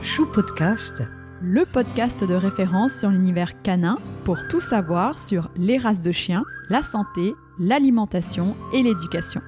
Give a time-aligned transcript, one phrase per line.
[0.00, 1.02] Chou Podcast,
[1.40, 6.44] le podcast de référence sur l'univers canin pour tout savoir sur les races de chiens,
[6.68, 9.40] la santé, l'alimentation et l'éducation.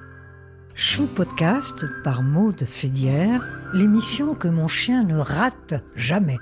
[0.73, 6.37] Chou Podcast par Maude Fédière, l'émission que mon chien ne rate jamais.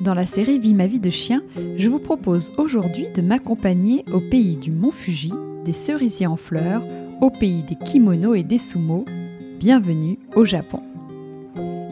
[0.00, 1.42] Dans la série Vie ma vie de chien,
[1.78, 5.32] je vous propose aujourd'hui de m'accompagner au pays du Mont Fuji,
[5.64, 6.82] des cerisiers en fleurs,
[7.20, 9.04] au pays des kimonos et des sumo.
[9.58, 10.80] Bienvenue au Japon.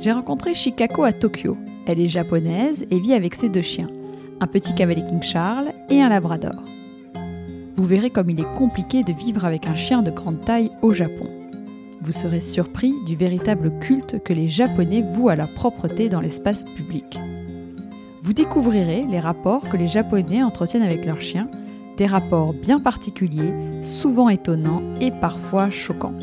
[0.01, 1.57] J'ai rencontré Shikako à Tokyo.
[1.87, 3.89] Elle est japonaise et vit avec ses deux chiens,
[4.41, 6.63] un petit cavalier King Charles et un labrador.
[7.77, 10.93] Vous verrez comme il est compliqué de vivre avec un chien de grande taille au
[10.93, 11.29] Japon.
[12.03, 16.65] Vous serez surpris du véritable culte que les Japonais vouent à la propreté dans l'espace
[16.65, 17.19] public.
[18.23, 21.49] Vous découvrirez les rapports que les Japonais entretiennent avec leurs chiens,
[21.97, 26.15] des rapports bien particuliers, souvent étonnants et parfois choquants.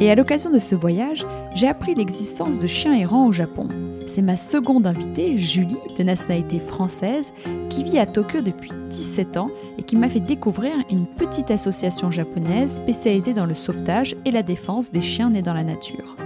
[0.00, 3.68] Et à l'occasion de ce voyage, j'ai appris l'existence de chiens errants au Japon.
[4.06, 7.32] C'est ma seconde invitée, Julie, de nationalité française,
[7.70, 9.48] qui vit à Tokyo depuis 17 ans
[9.78, 14.42] et qui m'a fait découvrir une petite association japonaise spécialisée dans le sauvetage et la
[14.42, 16.16] défense des chiens nés dans la nature.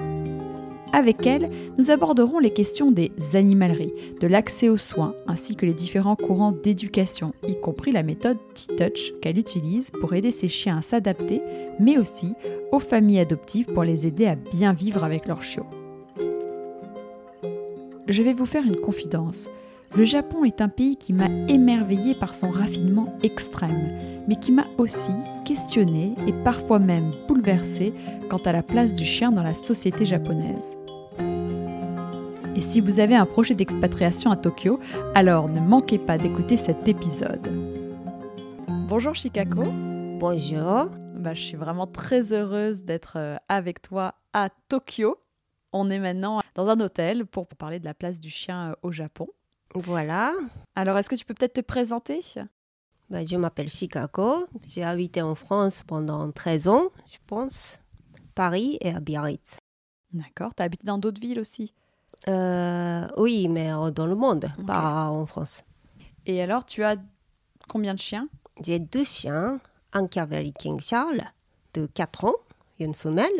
[0.96, 5.74] Avec elle, nous aborderons les questions des animaleries, de l'accès aux soins, ainsi que les
[5.74, 10.82] différents courants d'éducation, y compris la méthode T-Touch qu'elle utilise pour aider ses chiens à
[10.82, 11.42] s'adapter,
[11.78, 12.32] mais aussi
[12.72, 15.66] aux familles adoptives pour les aider à bien vivre avec leurs chiots.
[18.08, 19.50] Je vais vous faire une confidence.
[19.94, 24.66] Le Japon est un pays qui m'a émerveillé par son raffinement extrême, mais qui m'a
[24.78, 25.12] aussi
[25.44, 27.92] questionné et parfois même bouleversé
[28.30, 30.78] quant à la place du chien dans la société japonaise.
[32.56, 34.80] Et si vous avez un projet d'expatriation à Tokyo,
[35.14, 37.46] alors ne manquez pas d'écouter cet épisode.
[38.88, 39.62] Bonjour Chicago.
[40.18, 40.86] Bonjour.
[41.16, 45.18] Bah, je suis vraiment très heureuse d'être euh, avec toi à Tokyo.
[45.74, 48.90] On est maintenant dans un hôtel pour parler de la place du chien euh, au
[48.90, 49.28] Japon.
[49.74, 50.32] Voilà.
[50.76, 52.22] Alors, est-ce que tu peux peut-être te présenter?
[53.10, 54.46] Bah, Je m'appelle Chicago.
[54.66, 57.78] J'ai habité en France pendant 13 ans, je pense.
[58.34, 59.58] Paris et à Biarritz.
[60.14, 60.54] D'accord.
[60.54, 61.74] Tu as habité dans d'autres villes aussi?
[63.16, 64.66] Oui, mais dans le monde, okay.
[64.66, 65.64] pas en France.
[66.26, 66.96] Et alors, tu as
[67.68, 68.28] combien de chiens?
[68.64, 69.60] J'ai deux chiens.
[69.92, 71.22] Un Cavalier King Charles
[71.72, 72.34] de 4 ans,
[72.80, 73.30] une femelle,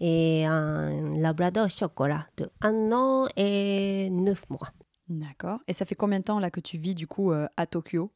[0.00, 4.70] et un Labrador Chocolat de 1 an et 9 mois.
[5.08, 5.60] D'accord.
[5.68, 8.10] Et ça fait combien de temps là que tu vis du coup euh, à Tokyo?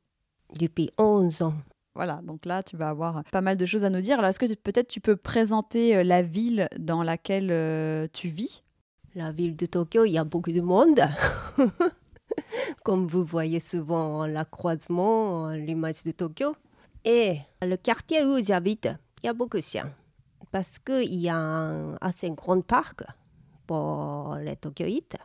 [0.58, 1.54] Depuis 11 ans.
[1.94, 4.18] Voilà, donc là tu vas avoir pas mal de choses à nous dire.
[4.18, 8.63] Alors est-ce que peut-être tu peux présenter euh, la ville dans laquelle euh, tu vis?
[9.16, 11.00] La ville de Tokyo, il y a beaucoup de monde.
[12.84, 16.56] Comme vous voyez souvent la croisement, l'image de Tokyo.
[17.04, 18.88] Et le quartier où j'habite,
[19.22, 19.94] il y a beaucoup de chiens.
[20.50, 23.04] Parce qu'il y a un assez grand parc
[23.68, 25.16] pour les Tokyoïtes.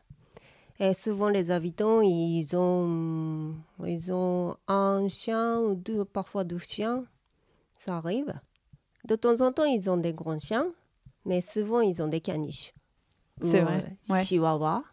[0.80, 7.06] Et souvent, les habitants, ils ont, ils ont un chien ou deux, parfois deux chiens.
[7.80, 8.40] Ça arrive.
[9.06, 10.68] De temps en temps, ils ont des grands chiens,
[11.26, 12.72] mais souvent, ils ont des caniches.
[13.42, 13.98] C'est vrai.
[14.10, 14.24] Ouais.
[14.24, 14.84] Chihuahua.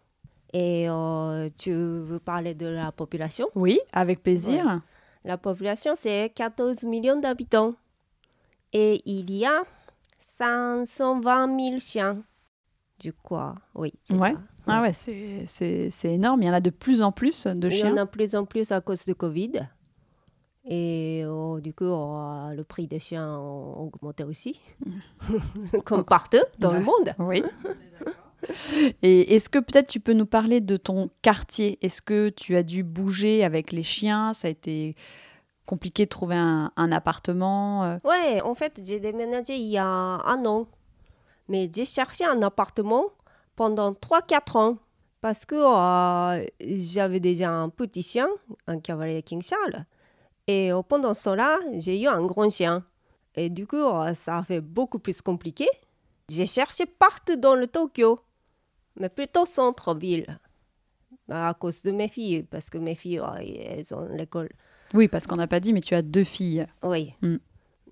[0.53, 3.49] Et euh, tu veux parler de la population?
[3.55, 4.65] Oui, avec plaisir.
[4.65, 4.79] Ouais.
[5.25, 7.75] La population, c'est 14 millions d'habitants.
[8.73, 9.63] Et il y a
[10.19, 12.23] 520 000 chiens.
[12.99, 13.57] Du quoi?
[13.75, 14.33] Oui, c'est ouais.
[14.33, 14.41] ça.
[14.67, 16.43] Ah ouais, c'est énorme.
[16.43, 17.87] Il y en a de plus en plus de chiens.
[17.87, 19.69] Il y en a de plus en plus à cause de Covid.
[20.69, 24.61] Et oh, du coup, oh, le prix des chiens a augmenté aussi,
[25.85, 26.79] comme partout dans ouais.
[26.79, 27.15] le monde.
[27.19, 27.45] Oui.
[29.03, 31.79] Et est-ce que peut-être tu peux nous parler de ton quartier?
[31.83, 34.33] Est-ce que tu as dû bouger avec les chiens?
[34.33, 34.97] Ça a été
[35.67, 37.99] compliqué de trouver un, appartement euh?
[38.05, 40.67] Ouais, en fait, j'ai déménagé il y a un an.
[41.49, 43.07] Mais j'ai cherché un appartement
[43.57, 44.79] pendant 3-4 ans
[45.21, 48.29] parce que euh, j'avais déjà un petit chien,
[48.67, 49.85] un cavalier King Charles.
[50.47, 52.85] Et euh, pendant cela, j'ai eu un grand chien.
[53.35, 53.83] Et du coup,
[54.15, 55.69] ça a fait beaucoup plus compliqué.
[56.29, 58.21] J'ai cherché partout dans le Tokyo,
[58.99, 60.39] mais plutôt centre-ville,
[61.29, 64.51] à cause de mes filles, parce que mes filles, elles ont l'école.
[64.95, 66.67] Oui, parce qu'on n'a pas dit, mais tu as deux filles.
[66.83, 67.15] Oui.
[67.23, 67.37] Mm.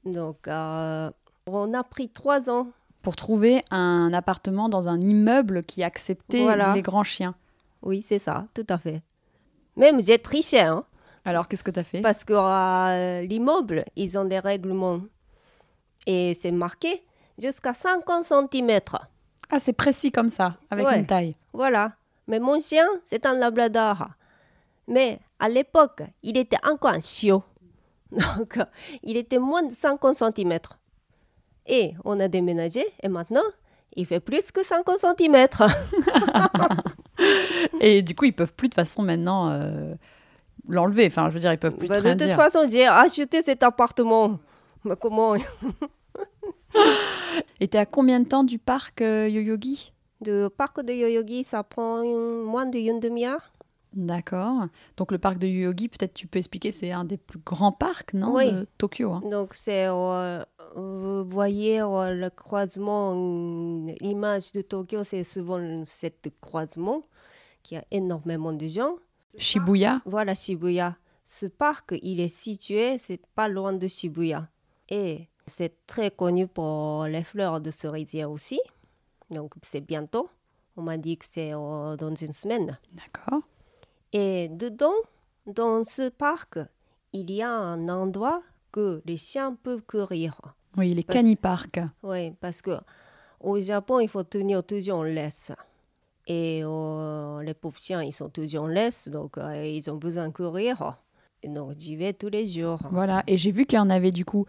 [0.07, 2.69] Donc, on a pris trois ans
[3.03, 6.75] pour trouver un appartement dans un immeuble qui acceptait voilà.
[6.75, 7.35] les grands chiens.
[7.83, 9.03] Oui, c'est ça, tout à fait.
[9.77, 10.61] Même j'ai triché.
[10.61, 10.85] Hein,
[11.25, 12.01] Alors, qu'est-ce que tu as fait?
[12.01, 15.03] Parce que euh, l'immeuble, ils ont des règlements.
[16.07, 17.05] Et c'est marqué
[17.39, 18.81] jusqu'à 50 cm.
[19.51, 21.37] Ah, c'est précis comme ça, avec ouais, une taille.
[21.53, 21.93] Voilà.
[22.27, 24.07] Mais mon chien, c'est un labrador.
[24.89, 27.43] Mais à l'époque, il était encore un chiot.
[28.11, 28.59] Donc,
[29.03, 30.59] il était moins de 50 cm.
[31.67, 33.43] Et on a déménagé et maintenant,
[33.97, 35.47] il fait plus que 50 cm.
[37.81, 39.95] Et du coup, ils peuvent plus de façon maintenant euh,
[40.69, 41.07] l'enlever.
[41.07, 42.37] Enfin, je veux dire, ils peuvent plus Bah, de toute dire.
[42.37, 44.39] façon, j'ai acheté cet appartement.
[44.85, 45.35] Mais comment?
[47.61, 49.93] Et t'es à combien de temps du parc euh, Yoyogi?
[50.25, 53.53] Le parc de Yoyogi, ça prend une- moins d'une demi-heure.
[53.93, 54.67] D'accord.
[54.97, 58.13] Donc le parc de Yoyogi, peut-être tu peux expliquer, c'est un des plus grands parcs,
[58.15, 58.35] non?
[58.35, 58.51] Oui.
[58.51, 59.13] De Tokyo.
[59.13, 59.23] hein.
[59.31, 60.43] Donc, c'est, euh,
[60.75, 63.13] vous voyez euh, le croisement,
[64.01, 67.03] l'image de Tokyo, c'est souvent cet croisement
[67.63, 68.97] qui a énormément de gens.
[69.39, 70.01] Shibuya?
[70.07, 70.97] Voilà Shibuya.
[71.23, 74.49] Ce parc, il est situé, c'est pas loin de Shibuya.
[74.89, 78.61] Et c'est très connu pour les fleurs de cerisier aussi.
[79.31, 80.29] Donc, c'est bientôt.
[80.77, 82.79] On m'a dit que c'est euh, dans une semaine.
[82.93, 83.41] D'accord.
[84.13, 84.95] Et dedans,
[85.47, 86.59] dans ce parc,
[87.13, 88.43] il y a un endroit
[88.73, 90.41] que les chiens peuvent courir.
[90.77, 91.23] Oui, les Parce-.
[92.03, 92.79] Oui, parce que
[93.41, 95.53] au Japon, il faut tenir toujours en laisse.
[96.27, 100.29] Et euh, les pauvres chiens, ils sont toujours en laisse, donc euh, ils ont besoin
[100.29, 100.99] de courir.
[101.43, 102.79] Et donc, j'y vais tous les jours.
[102.91, 103.23] Voilà.
[103.27, 104.47] Et j'ai vu qu'il y en avait du coup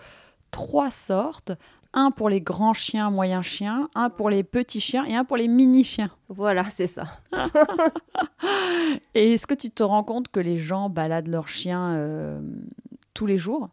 [0.55, 1.51] trois sortes.
[1.97, 5.35] Un pour les grands chiens, moyens chiens, un pour les petits chiens et un pour
[5.37, 6.11] les mini chiens.
[6.29, 7.05] Voilà, c'est ça.
[9.13, 12.41] Et est-ce que tu te rends compte que les gens baladent leurs chiens euh,
[13.13, 13.69] tous les jours?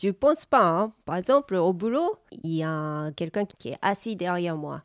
[0.00, 0.68] Je pense pas.
[0.68, 0.92] hein.
[1.04, 4.82] Par exemple, au boulot, il y a quelqu'un qui est assis derrière moi.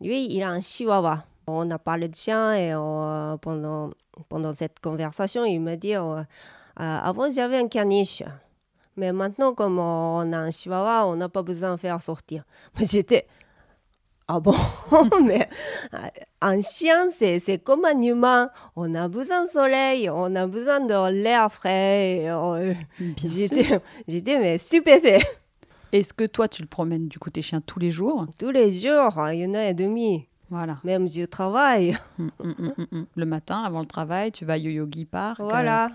[0.00, 1.24] Lui, il a un chihuahua.
[1.46, 3.90] On a parlé de chien et euh, pendant,
[4.28, 6.22] pendant cette conversation, il m'a dit euh,
[6.80, 8.22] Euh, avant, j'avais un caniche.
[8.96, 12.44] Mais maintenant, comme on a un chihuahua, on n'a pas besoin de faire sortir.
[12.78, 13.26] Mais j'étais.
[14.26, 14.54] Ah bon?
[15.26, 15.48] Mais
[15.92, 15.98] euh,
[16.40, 18.50] un chien, c'est comme un humain.
[18.76, 22.24] On a besoin de soleil, on a besoin de l'air frais.
[22.28, 22.72] euh.
[24.08, 25.20] J'étais, mais stupéfait.
[25.92, 28.26] Est-ce que toi, tu le promènes du coup tes chiens tous les jours?
[28.38, 30.26] Tous les jours, une heure et demie.
[30.50, 30.78] Voilà.
[30.84, 31.96] Même je travaille.
[32.18, 33.06] Mm, mm, mm, mm, mm.
[33.16, 35.40] Le matin, avant le travail, tu vas à Yoyogi Park.
[35.40, 35.90] euh, Voilà,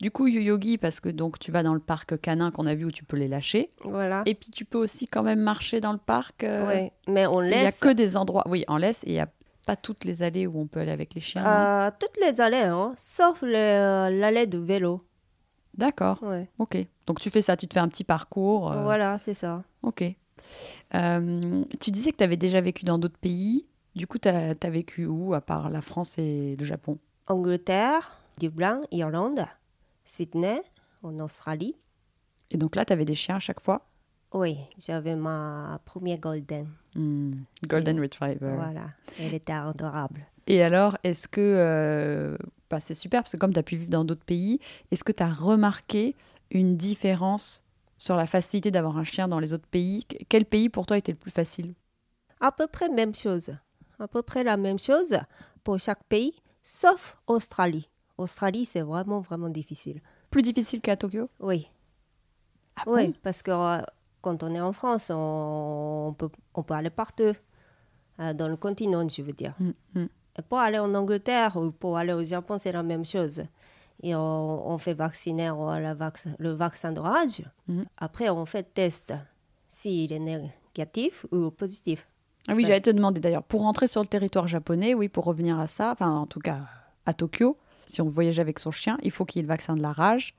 [0.00, 2.84] Du coup, Yoyogi, parce que donc tu vas dans le parc canin qu'on a vu
[2.86, 3.70] où tu peux les lâcher.
[3.84, 4.22] voilà.
[4.26, 6.44] Et puis tu peux aussi quand même marcher dans le parc.
[6.44, 9.08] euh, Ouais, mais on Il n'y a laisse que des endroits, oui, en laisse, et
[9.10, 9.28] il n'y a
[9.66, 11.44] pas toutes les allées où on peut aller avec les chiens.
[11.46, 15.04] euh, toutes les allées, hein, sauf le- l'allée de vélo.
[15.74, 16.48] D'accord, Ouais.
[16.58, 16.78] ok.
[17.06, 18.72] Donc tu fais ça, tu te fais un petit parcours.
[18.72, 19.62] euh, Voilà, c'est ça.
[19.82, 20.04] Ok.
[20.94, 23.66] Euh, tu disais que tu avais déjà vécu dans d'autres pays.
[23.94, 26.98] Du coup, tu as, vécu où, à part la France et le Japon?
[27.28, 29.44] Angleterre, Dublin, Irlande,
[30.06, 30.62] Sydney,
[31.02, 31.76] en Australie.
[32.50, 33.86] Et donc là, tu avais des chiens à chaque fois?
[34.32, 36.68] Oui, j'avais ma première golden.
[36.94, 37.32] Hmm,
[37.64, 38.54] Golden Retriever.
[38.54, 40.20] Voilà, elle était adorable.
[40.46, 41.40] Et alors, est-ce que.
[41.40, 42.36] euh,
[42.70, 44.60] bah, c'est super, parce que comme tu as pu vivre dans d'autres pays,
[44.90, 46.14] est-ce que tu as remarqué
[46.50, 47.64] une différence
[47.98, 50.06] sur la facilité d'avoir un chien dans les autres pays?
[50.28, 51.74] Quel pays pour toi était le plus facile?
[52.40, 53.56] À peu près même chose.
[53.98, 55.16] À peu près la même chose
[55.64, 57.88] pour chaque pays, sauf Australie.
[58.18, 60.00] Australie, c'est vraiment, vraiment difficile.
[60.30, 61.28] Plus difficile qu'à Tokyo?
[61.40, 61.68] Oui,
[62.76, 63.14] Ah oui, bon?
[63.22, 63.82] parce que euh,
[64.22, 67.32] quand on est en France, on, on peut, on peut aller partout,
[68.20, 69.54] euh, dans le continent, je veux dire.
[69.58, 70.06] Hmm, hmm.
[70.38, 73.42] Et pour aller en Angleterre ou pour aller au Japon, c'est la même chose.
[74.02, 77.42] Et on, on fait vacciner la vac- le vaccin de rage.
[77.68, 77.86] Mhm.
[77.96, 79.14] Après, on fait test
[79.68, 82.06] s'il est négatif ou positif.
[82.48, 85.58] Ah oui, j'allais te demander d'ailleurs, pour rentrer sur le territoire japonais, oui, pour revenir
[85.58, 86.60] à ça, enfin en tout cas
[87.06, 89.74] à Tokyo, si on voyage avec son chien, il faut qu'il y ait le vaccin
[89.74, 90.34] de la rage,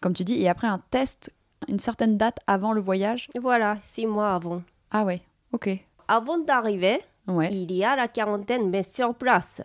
[0.00, 1.34] comme tu dis, et après un test,
[1.68, 3.28] une certaine date avant le voyage.
[3.40, 4.62] Voilà, six mois avant.
[4.90, 5.70] Ah ouais, ok.
[6.06, 7.48] Avant d'arriver, Ouais.
[7.52, 9.60] il y a la quarantaine, mais sur place.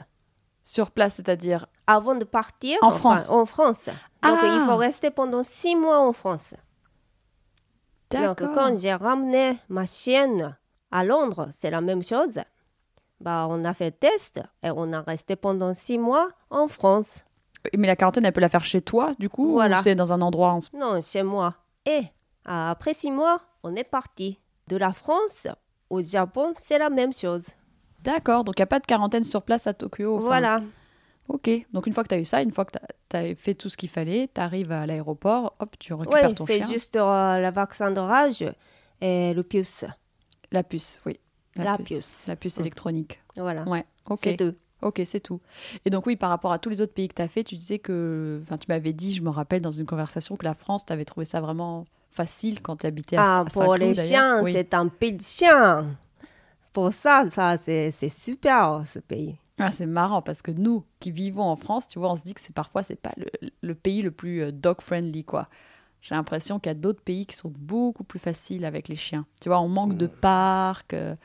[0.64, 3.30] Sur place, c'est-à-dire Avant de partir En enfin, France.
[3.30, 3.86] En France.
[3.88, 4.56] Donc, Ah.
[4.60, 6.56] il faut rester pendant six mois en France.
[8.12, 10.56] Donc, quand j'ai ramené ma chienne
[10.92, 12.40] à Londres, c'est la même chose.
[13.24, 17.24] Bah, on a fait le test et on a resté pendant six mois en France.
[17.78, 19.80] Mais la quarantaine, elle peut la faire chez toi, du coup, Voilà.
[19.80, 20.60] ou c'est dans un endroit en...
[20.78, 21.56] Non, chez moi.
[21.86, 22.04] Et euh,
[22.46, 24.40] après six mois, on est parti.
[24.68, 25.48] De la France
[25.90, 27.48] au Japon, c'est la même chose.
[28.02, 30.18] D'accord, donc il n'y a pas de quarantaine sur place à Tokyo.
[30.18, 30.62] enfin, voilà.
[31.30, 32.72] Ok, donc une fois que tu as eu ça, une fois que
[33.10, 36.36] tu as fait tout ce qu'il fallait, tu arrives à l'aéroport, hop, tu récupères Oui,
[36.36, 36.66] ton c'est chien.
[36.66, 38.44] juste euh, le vaccin de rage
[39.00, 39.86] et le puce.
[40.52, 41.20] La puce, oui.
[41.56, 42.28] La puce.
[42.28, 43.22] La puce électronique.
[43.36, 43.64] Voilà.
[43.66, 44.20] Ouais, ok.
[44.24, 44.56] C'est tout.
[44.82, 45.40] Ok, c'est tout.
[45.86, 47.56] Et donc oui, par rapport à tous les autres pays que tu as fait, tu
[47.56, 50.86] disais que, enfin tu m'avais dit, je me rappelle dans une conversation que la France,
[50.86, 54.42] tu avais trouvé ça vraiment facile quand tu habitais à, Ah, à pour les chiens,
[54.44, 54.52] Oui.
[54.52, 55.96] c'est un pays de chien.
[56.74, 59.38] Pour ça, ça c'est c'est super ce pays.
[59.60, 62.34] Ah, c'est marrant parce que nous qui vivons en France, tu vois, on se dit
[62.34, 63.28] que c'est parfois c'est pas le,
[63.62, 65.48] le pays le plus dog friendly quoi.
[66.02, 69.26] J'ai l'impression qu'il y a d'autres pays qui sont beaucoup plus faciles avec les chiens.
[69.40, 70.94] Tu vois, on manque de parcs.
[70.94, 71.16] euh.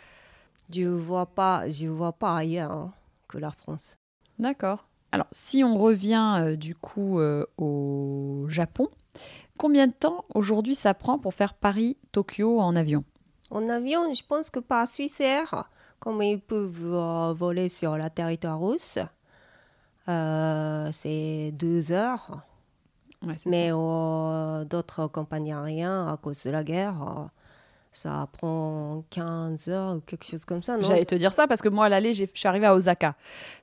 [0.70, 2.92] Je vois pas, je vois pas ailleurs hein,
[3.26, 3.96] que la France.
[4.38, 4.86] D'accord.
[5.12, 8.88] Alors, si on revient euh, du coup euh, au Japon,
[9.56, 13.04] combien de temps aujourd'hui ça prend pour faire Paris-Tokyo en avion?
[13.50, 18.10] En avion, je pense que par Suisse Air, comme ils peuvent euh, voler sur la
[18.10, 18.98] territoire russe,
[20.06, 22.42] c'est deux heures.
[23.26, 27.30] Ouais, Mais d'autres compagnies aériennes, à cause de la guerre,
[27.98, 30.82] ça prend 15 heures ou quelque chose comme ça, non?
[30.82, 33.14] J'allais te dire ça parce que moi, à l'aller, je suis arrivée à Osaka.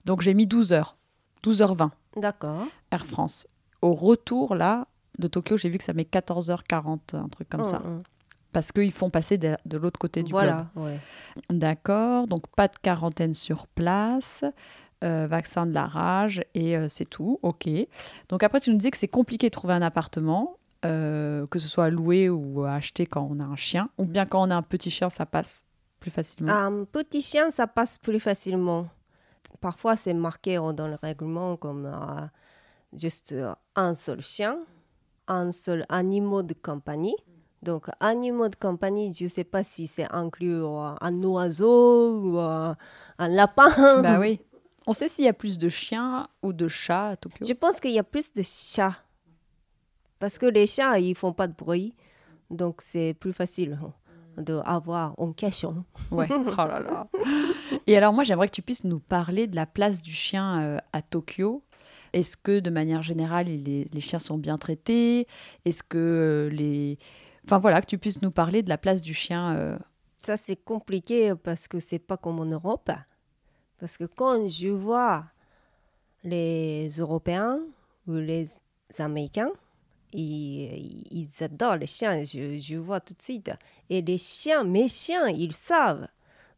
[0.06, 0.98] Donc, j'ai mis 12 heures.
[1.44, 2.66] 12h20, D'accord.
[2.92, 3.46] Air France.
[3.82, 4.88] Au retour, là,
[5.20, 7.78] de Tokyo, j'ai vu que ça met 14h40, un truc comme ça.
[7.86, 8.04] Hum.
[8.52, 10.98] Parce qu'ils font passer de, de l'autre côté du Voilà, ouais.
[11.50, 11.60] globe.
[11.60, 12.28] D'accord.
[12.28, 14.44] Donc, pas de quarantaine sur place.
[15.04, 17.38] euh, vaccin de la rage et euh, c'est tout.
[17.44, 17.68] Ok.
[18.30, 21.68] Donc, après, tu nous disais que c'est compliqué de trouver un appartement, euh, que ce
[21.68, 23.90] soit loué ou acheté quand on a un chien.
[23.98, 25.66] Ou bien quand on a un petit chien, ça passe
[26.00, 26.54] plus facilement.
[26.54, 28.88] Un petit chien, ça passe plus facilement.
[29.62, 32.28] Parfois, c'est marqué euh, dans le règlement comme euh,
[32.94, 34.60] juste euh, un seul chien,
[35.28, 37.16] un seul animal de compagnie.
[37.62, 42.78] Donc, animal de compagnie, je ne sais pas si c'est inclus un oiseau ou un
[43.18, 44.02] lapin.
[44.04, 44.40] Bah oui.
[44.86, 47.44] On sait s'il y a plus de chiens ou de chats à Tokyo.
[47.44, 48.94] Je pense qu'il y a plus de chats.
[50.26, 51.94] Parce que les chats, ils font pas de bruit.
[52.50, 53.78] Donc, c'est plus facile
[54.38, 55.86] d'avoir en cachant.
[56.10, 56.28] Ouais.
[56.32, 57.08] Oh là là.
[57.86, 60.78] Et alors moi, j'aimerais que tu puisses nous parler de la place du chien euh,
[60.94, 61.62] à Tokyo.
[62.12, 65.28] Est-ce que de manière générale, les chiens sont bien traités?
[65.64, 66.98] Est-ce que euh, les...
[67.46, 69.54] Enfin voilà, que tu puisses nous parler de la place du chien.
[69.56, 69.78] euh,
[70.22, 72.90] Ça, c'est compliqué parce que c'est pas comme en Europe.
[73.80, 75.24] Parce que quand je vois
[76.24, 77.60] les Européens
[78.08, 78.48] ou les
[78.98, 79.52] Américains,
[80.14, 82.24] ils, ils adorent les chiens.
[82.24, 83.52] Je, je vois tout de suite.
[83.90, 86.08] Et les chiens, mes chiens, ils savent.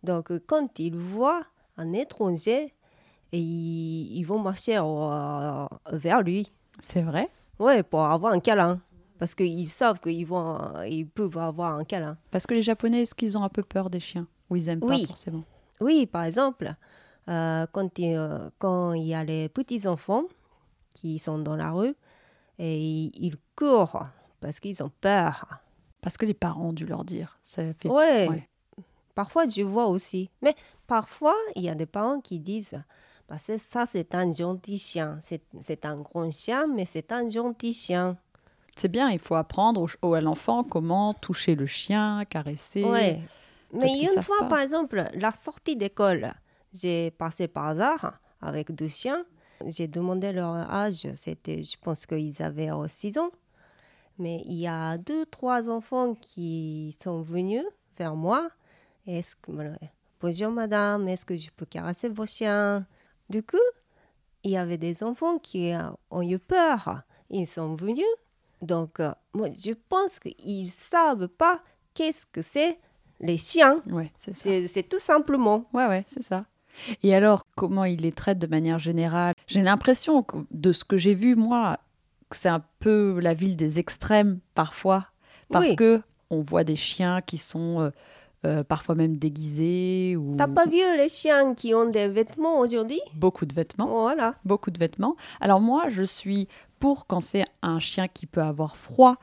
[0.04, 1.44] Donc, quand ils voient
[1.78, 2.74] un étranger,
[3.32, 4.80] ils, ils vont marcher
[5.92, 6.52] vers lui.
[6.80, 7.30] C'est vrai?
[7.60, 8.80] Ouais, pour avoir un câlin.
[9.18, 12.18] Parce qu'ils savent qu'ils vont, ils peuvent avoir un câlin.
[12.30, 14.28] Parce que les Japonais, est-ce qu'ils ont un peu peur des chiens?
[14.50, 15.02] Ou ils aiment Oui.
[15.02, 15.44] pas forcément?
[15.82, 16.74] Oui, par exemple,
[17.28, 20.24] euh, quand, il, euh, quand il y a les petits-enfants
[20.94, 21.96] qui sont dans la rue
[22.60, 24.06] et ils, courent
[24.40, 25.60] parce qu'ils ont peur.
[26.02, 27.38] Parce que les parents ont dû leur dire.
[27.44, 27.90] Ça fait...
[27.90, 28.28] Ouais.
[28.30, 28.50] ouais.
[29.16, 30.30] Parfois, je vois aussi.
[30.42, 32.82] Mais parfois, il y a des parents qui disent
[33.28, 35.20] bah, c'est- ça, c'est un gentil chien.
[35.22, 38.18] C'est un grand chien, mais c'est un gentil chien.
[38.76, 42.84] C'est bien, il faut apprendre au- à l'enfant comment toucher le chien, caresser.
[42.84, 43.20] Ouais.
[43.74, 44.50] Mais une fois, pas.
[44.50, 46.32] par exemple, la sortie d'école,
[46.72, 49.26] j'ai passé par hasard avec deux chiens.
[49.66, 51.08] J'ai demandé leur âge.
[51.16, 53.32] C'était, je pense qu'ils avaient 6 ans.
[54.20, 57.64] Mais il y a deux, trois enfants qui sont venus
[57.98, 58.50] vers moi.
[59.06, 59.52] Est-ce que,
[60.20, 62.86] bonjour madame, est-ce que je peux caresser vos chiens?
[63.30, 63.58] Du coup,
[64.44, 67.02] il y avait des enfants qui euh, ont eu peur.
[67.30, 68.06] Ils sont venus.
[68.62, 71.62] Donc, euh, moi, je pense qu'ils savent pas
[71.94, 72.80] qu'est-ce que c'est
[73.20, 73.82] les chiens.
[73.88, 74.44] Ouais, c'est ça.
[74.44, 75.66] C'est c'est tout simplement.
[75.74, 76.46] Ouais, ouais, c'est ça.
[77.04, 79.34] Et alors, comment il les traite de manière générale?
[79.48, 81.78] J'ai l'impression, que- de ce que j'ai vu, moi,
[82.30, 85.08] que c'est un peu la ville des extrêmes, parfois.
[85.50, 85.76] Parce Oui.
[85.76, 87.90] que on voit des chiens qui sont euh,
[88.46, 93.00] euh, parfois même déguisés ou T'as pas vu les chiens qui ont des vêtements aujourd'hui?
[93.16, 93.88] Beaucoup de vêtements.
[93.88, 94.36] Voilà.
[94.46, 95.16] beaucoup de vêtements.
[95.40, 96.48] Alors moi, je suis
[96.80, 99.16] pour quand c'est un chien qui peut avoir froid,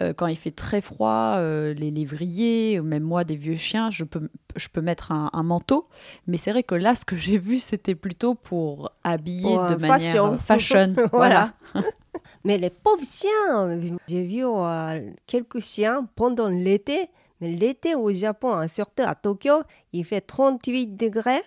[0.00, 3.90] euh, quand il fait très froid, euh, les lévriers, ou même moi, des vieux chiens,
[3.90, 5.88] je peux, je peux mettre un, un manteau.
[6.26, 9.74] Mais c'est vrai que là, ce que j'ai vu, c'était plutôt pour habiller Pour, de
[9.74, 10.38] euh, manière fashion.
[10.38, 10.92] fashion.
[11.12, 11.52] voilà.
[12.44, 17.08] Mais les pauvres chiens, j'ai vu euh, quelques chiens pendant l'été.
[17.40, 21.42] Mais l'été au Japon, hein, surtout à Tokyo, il fait 38 degrés,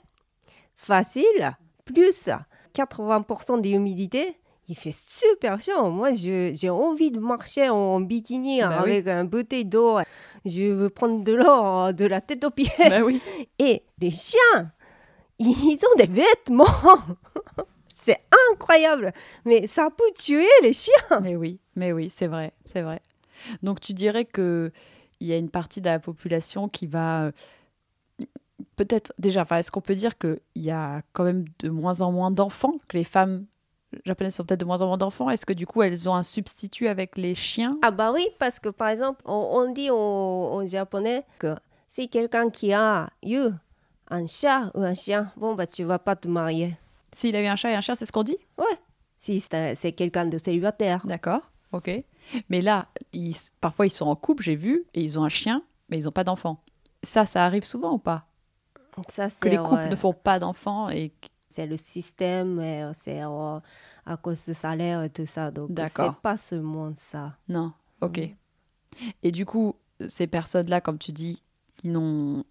[0.76, 1.56] facile,
[1.86, 2.30] plus
[2.74, 4.36] 80% d'humidité.
[4.68, 5.92] Il fait super chaud.
[5.92, 10.00] Moi, j'ai envie de marcher en bikini Bah avec une bouteille d'eau.
[10.44, 12.72] Je veux prendre de l'eau de la tête aux pieds.
[12.90, 13.22] Bah oui.
[13.60, 14.72] Et les chiens,
[15.40, 16.66] ils ont des vêtements.
[17.90, 19.14] C'est incroyable.
[19.46, 21.22] Mais ça peut tuer les chiens.
[21.22, 23.02] Mais oui, mais oui, c'est vrai, c'est vrai.
[23.64, 24.72] Donc tu dirais que
[25.20, 27.32] il y a une partie de la population qui va euh,
[28.76, 29.42] peut-être déjà.
[29.42, 32.74] Enfin, est-ce qu'on peut dire qu'il y a quand même de moins en moins d'enfants,
[32.88, 33.46] que les femmes
[34.06, 36.24] japonaises sont peut-être de moins en moins d'enfants Est-ce que du coup elles ont un
[36.24, 37.78] substitut avec les chiens?
[37.82, 41.56] Ah bah oui, parce que par exemple, on, on dit en, japonais que
[41.88, 43.48] si quelqu'un qui a eu
[44.10, 46.76] un chat ou un chien, bon bah tu vas pas te marier.
[47.12, 48.38] S'il a eu un chat et un chien, c'est ce qu'on dit?
[48.58, 48.66] Ouais.
[49.18, 51.06] Si c'est quelqu'un de célibataire.
[51.06, 51.42] D'accord.
[51.72, 51.90] ok.
[52.50, 55.62] Mais là, ils- parfois ils sont en couple, j'ai vu, et ils ont un chien,
[55.90, 56.60] mais ils n'ont pas d'enfant.
[57.04, 58.26] Ça, ça arrive souvent ou pas?
[59.10, 61.12] Ça, Que les couples ouais, ne font pas d'enfants et
[61.56, 63.60] c'est le système, c'est euh,
[64.06, 65.52] à cause du salaire et tout ça.
[65.52, 67.38] Donc, c'est pas seulement ça.
[67.48, 67.72] non,
[68.02, 68.30] ok.
[69.24, 69.76] Et du coup,
[70.08, 71.42] ces personnes-là, comme tu dis,
[71.78, 72.44] qui n'ont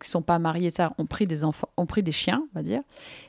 [0.00, 2.62] qui sont pas mariées, ça, ont pris des enfants, ont pris des chiens, on va
[2.62, 2.82] dire,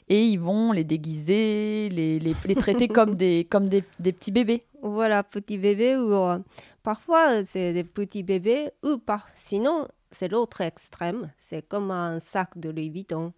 [0.08, 4.32] et ils vont les déguiser, les, les, les traiter comme des comme des, des petits
[4.32, 4.64] bébés.
[4.82, 6.40] Voilà, petit bébé ou euh,
[6.84, 9.24] parfois c'est des petits bébés ou pas.
[9.34, 11.32] Sinon, c'est l'autre extrême.
[11.38, 13.34] C'est comme un sac de Louis Vuitton.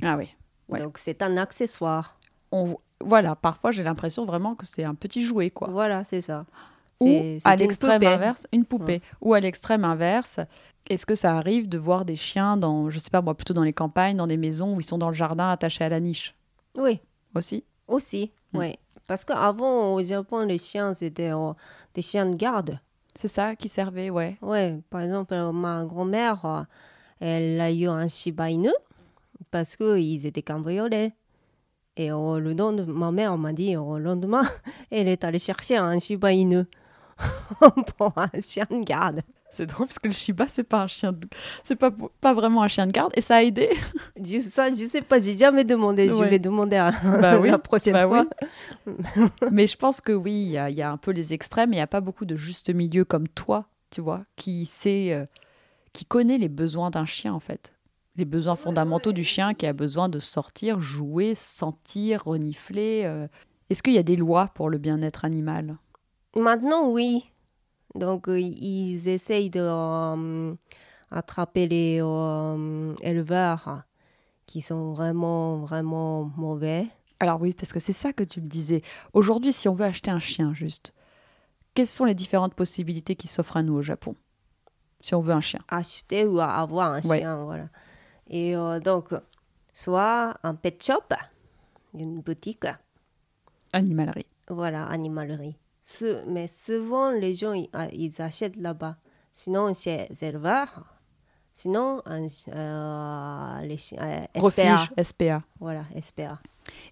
[0.00, 0.28] Ah oui.
[0.68, 0.80] Ouais.
[0.80, 2.16] Donc, c'est un accessoire.
[2.52, 5.68] On, voilà, parfois j'ai l'impression vraiment que c'est un petit jouet, quoi.
[5.70, 6.44] Voilà, c'est ça.
[7.00, 9.02] Ou à l'extrême inverse, une poupée.
[9.20, 10.40] Ou à l'extrême inverse,
[10.88, 13.64] est-ce que ça arrive de voir des chiens dans, je sais pas moi, plutôt dans
[13.64, 16.34] les campagnes, dans des maisons où ils sont dans le jardin attachés à la niche?
[16.76, 17.00] Oui,
[17.34, 17.64] aussi?
[17.88, 18.30] Aussi.
[18.52, 18.58] Mm.
[18.58, 18.78] Oui.
[19.06, 21.52] Parce qu'avant, au Japon, les chiens, c'était euh,
[21.94, 22.78] des chiens de garde.
[23.14, 24.36] C'est ça qui servait, ouais.
[24.40, 26.62] Ouais, par exemple, ma grand-mère, euh,
[27.20, 28.70] elle a eu un Shiba Inu
[29.50, 31.12] parce qu'ils étaient cambriolés.
[31.96, 34.42] Et euh, le lendemain, ma mère m'a dit, au lendemain,
[34.90, 36.64] elle est allée chercher un Shiba Inu
[37.96, 39.22] pour un chien de garde.
[39.50, 41.28] C'est drôle parce que le Shiba, c'est pas un chien, de...
[41.62, 43.70] c'est pas, pas vraiment un chien de garde et ça a aidé.
[44.20, 46.08] Je, ça, je sais pas, j'ai jamais demandé.
[46.10, 48.26] Je vais demander à Bah oui, la prochaine bah fois.
[49.52, 51.72] Mais je pense que oui, il y, a- il y a un peu les extrêmes
[51.72, 55.12] et il n'y a pas beaucoup de juste milieu comme toi, tu vois, qui sait,
[55.12, 55.24] euh,
[55.92, 57.74] qui connaît les besoins d'un chien en fait.
[58.16, 63.02] Les besoins fondamentaux du chien qui a besoin de sortir, jouer, sentir, renifler.
[63.04, 63.26] euh.
[63.70, 65.76] Est-ce qu'il y a des lois pour le bien-être animal?
[66.36, 67.24] Maintenant, oui.
[67.96, 70.54] Donc, euh, ils essayent de euh,
[71.10, 73.82] attraper les euh, éleveurs
[74.46, 76.86] qui sont vraiment, vraiment mauvais.
[77.20, 78.82] Alors oui, parce que c'est ça que tu me disais.
[79.12, 80.92] Aujourd'hui, si on veut acheter un chien juste,
[81.72, 84.14] quelles sont les différentes possibilités qui s'offrent à nous au Japon?
[85.00, 85.60] Si on veut un chien.
[85.68, 87.18] Acheter ou avoir un Ouais.
[87.20, 87.68] chien, voilà.
[88.28, 89.10] Et euh, donc,
[89.72, 91.02] soit un pet shop,
[91.94, 92.66] une boutique,
[93.72, 94.26] Animalerie.
[94.48, 95.56] voilà, animalerie.
[95.82, 97.88] Ce- mais souvent, les gens, ils, ah,
[98.24, 98.96] achètent là-bas.
[99.32, 100.84] Sinon, chez les éleveurs.
[101.52, 104.40] Sinon, un, euh, les euh, SPA.
[104.40, 105.42] Refuge, SPA.
[105.60, 106.40] Voilà, SPA.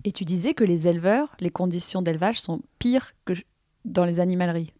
[0.05, 3.33] Et tu disais que les éleveurs, les conditions d'élevage sont pires que
[3.85, 4.73] dans les animaleries.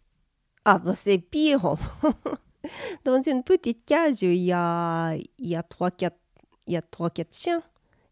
[0.65, 1.77] Ah, bah, c'est pire.
[3.05, 6.12] Dans une petite cage, il y a, il y a 3-4
[6.66, 7.62] il y a trois, quatre chiens.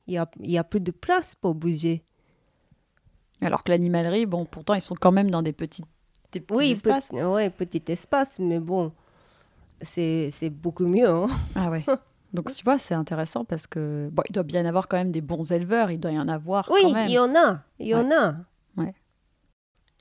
[0.06, 2.02] Il y a, il y a plus de place pour bouger.
[3.40, 5.84] Alors que l'animalerie, bon, pourtant, ils sont quand même dans des petits,
[6.32, 7.08] des petits Oui, espaces.
[7.08, 8.92] petit, ouais, petit espace, mais bon,
[9.80, 11.08] c'est beaucoup mieux.
[11.08, 11.28] hein.
[11.54, 11.84] Ah ouais.
[12.32, 15.10] Donc, tu vois, c'est intéressant parce que bon, il doit bien y avoir quand même
[15.10, 15.90] des bons éleveurs.
[15.90, 17.08] Il doit y en avoir Oui, quand même.
[17.08, 17.62] il y en a.
[17.78, 18.36] Il y en a.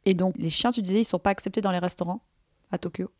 [0.05, 2.21] Et donc, les chiens, tu disais, ils sont pas acceptés dans les restaurants
[2.71, 3.11] à Tokyo?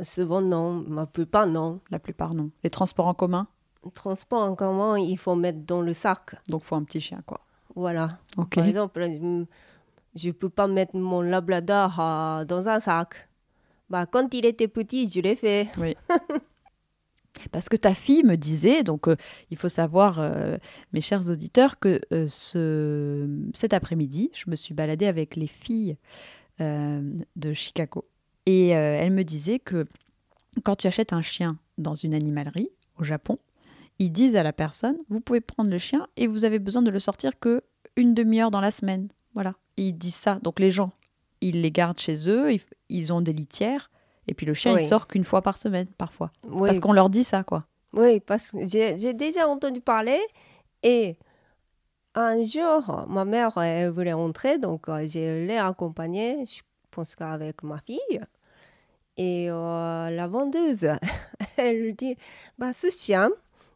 [0.00, 0.84] Souvent, non.
[0.90, 1.80] La plupart, non.
[1.90, 2.50] La plupart, non.
[2.64, 3.46] Les transports en commun,
[3.92, 6.36] Transport en commun, il faut mettre dans le sac.
[6.48, 7.40] donc faut un petit chien, quoi.
[7.74, 8.08] Voilà.
[8.50, 9.04] Par exemple,
[10.14, 13.28] je ne peux pas mettre mon labrador euh, dans un sac.
[13.90, 15.68] Bah, quand il était petit, je l'ai fait.
[17.52, 19.16] Parce que ta fille me disait, donc euh,
[19.50, 20.56] il faut savoir, euh,
[20.92, 25.96] mes chers auditeurs, que euh, ce, cet après-midi, je me suis baladée avec les filles
[26.60, 28.04] de Chicago.
[28.46, 29.86] Et elle me disait que
[30.62, 33.40] quand tu achètes un chien dans une animalerie au Japon,
[33.98, 36.90] ils disent à la personne, vous pouvez prendre le chien et vous avez besoin de
[36.90, 37.62] le sortir que
[37.96, 39.08] une demi-heure dans la semaine.
[39.34, 39.54] Voilà.
[39.76, 40.38] Et ils disent ça.
[40.42, 40.92] Donc les gens,
[41.40, 42.50] ils les gardent chez eux,
[42.88, 43.90] ils, ont des litières.
[44.26, 44.82] Et puis le chien, Oui.
[44.82, 46.32] il sort qu'une fois par semaine, parfois.
[46.46, 47.66] Oui, Parce qu'on leur dit ça, quoi.
[47.92, 50.18] Oui, parce que j'ai j'ai déjà entendu parler
[50.82, 51.16] et
[52.16, 57.62] un jour, ma mère elle voulait entrer, donc euh, je l'ai accompagnée, je pense qu'avec
[57.62, 58.20] ma fille.
[59.16, 60.88] Et euh, la vendeuse,
[61.56, 62.16] elle lui dit,
[62.58, 63.30] bah, ce chien,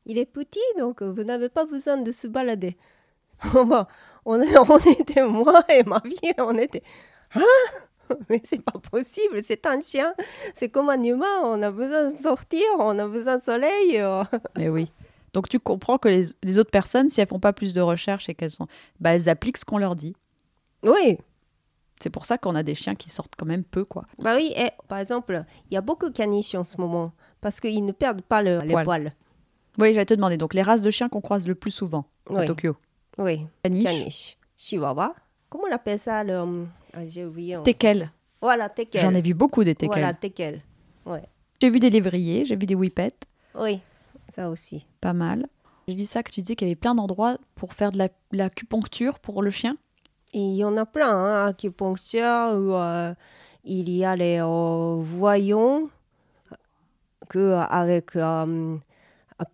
[0.09, 2.77] il est petit, donc vous n'avez pas besoin de se balader.
[3.55, 3.85] Bon,
[4.25, 6.83] on, on était, moi et ma fille, on était,
[7.35, 7.43] hein?
[8.31, 10.15] Mais c'est pas possible, c'est un chien,
[10.55, 13.99] c'est comme un humain, on a besoin de sortir, on a besoin de soleil.
[13.99, 14.25] euh.
[14.57, 14.91] Mais oui.
[15.35, 18.31] Donc tu comprends que les, les autres personnes, si elles font pas plus de recherches
[18.31, 18.67] et qu'elles sont,
[18.99, 20.17] bah, elles appliquent ce qu'on leur dit.
[20.83, 21.19] Oui,
[22.01, 24.05] C'est pour ça qu'on a des chiens qui sortent quand même peu, quoi.
[24.19, 27.61] bah oui, et, par exemple, il y a beaucoup de caniches en ce moment parce
[27.61, 28.85] qu'ils ne perdent pas le- les Poils.
[28.85, 29.13] poils.
[29.79, 30.37] Oui, j'allais te demander.
[30.37, 32.77] Donc les races de chiens qu'on croise le plus souvent à Tokyo.
[33.19, 34.37] oui, Caniche, caniche.
[34.57, 35.15] Chihuahua.
[35.49, 36.37] Comment on appelle ça le...
[36.39, 37.57] hum, ah, J'ai oublié.
[37.57, 38.11] en- teckel.
[38.43, 39.01] Voilà, teckel.
[39.01, 39.89] J'en ai vu beaucoup des teckels.
[40.01, 40.63] Voilà, teckel.
[41.07, 41.23] Ouais.
[41.61, 43.19] J'ai vu des lévriers, j'ai vu des whippets,
[43.59, 43.81] Oui,
[44.29, 44.85] ça aussi.
[45.01, 45.47] pas mal.
[45.89, 48.09] J'ai lu ça que tu disais qu'il y avait plein d'endroits pour faire de la-
[48.31, 49.77] l'acupuncture pour le chien.
[50.35, 53.15] Il y en a plein, hein, acupuncture ou euh,
[53.65, 55.89] il y a les euh, voyants
[57.29, 58.77] que avec euh,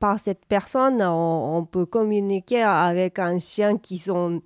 [0.00, 4.40] par cette personne, on, on peut communiquer avec un chien qui sont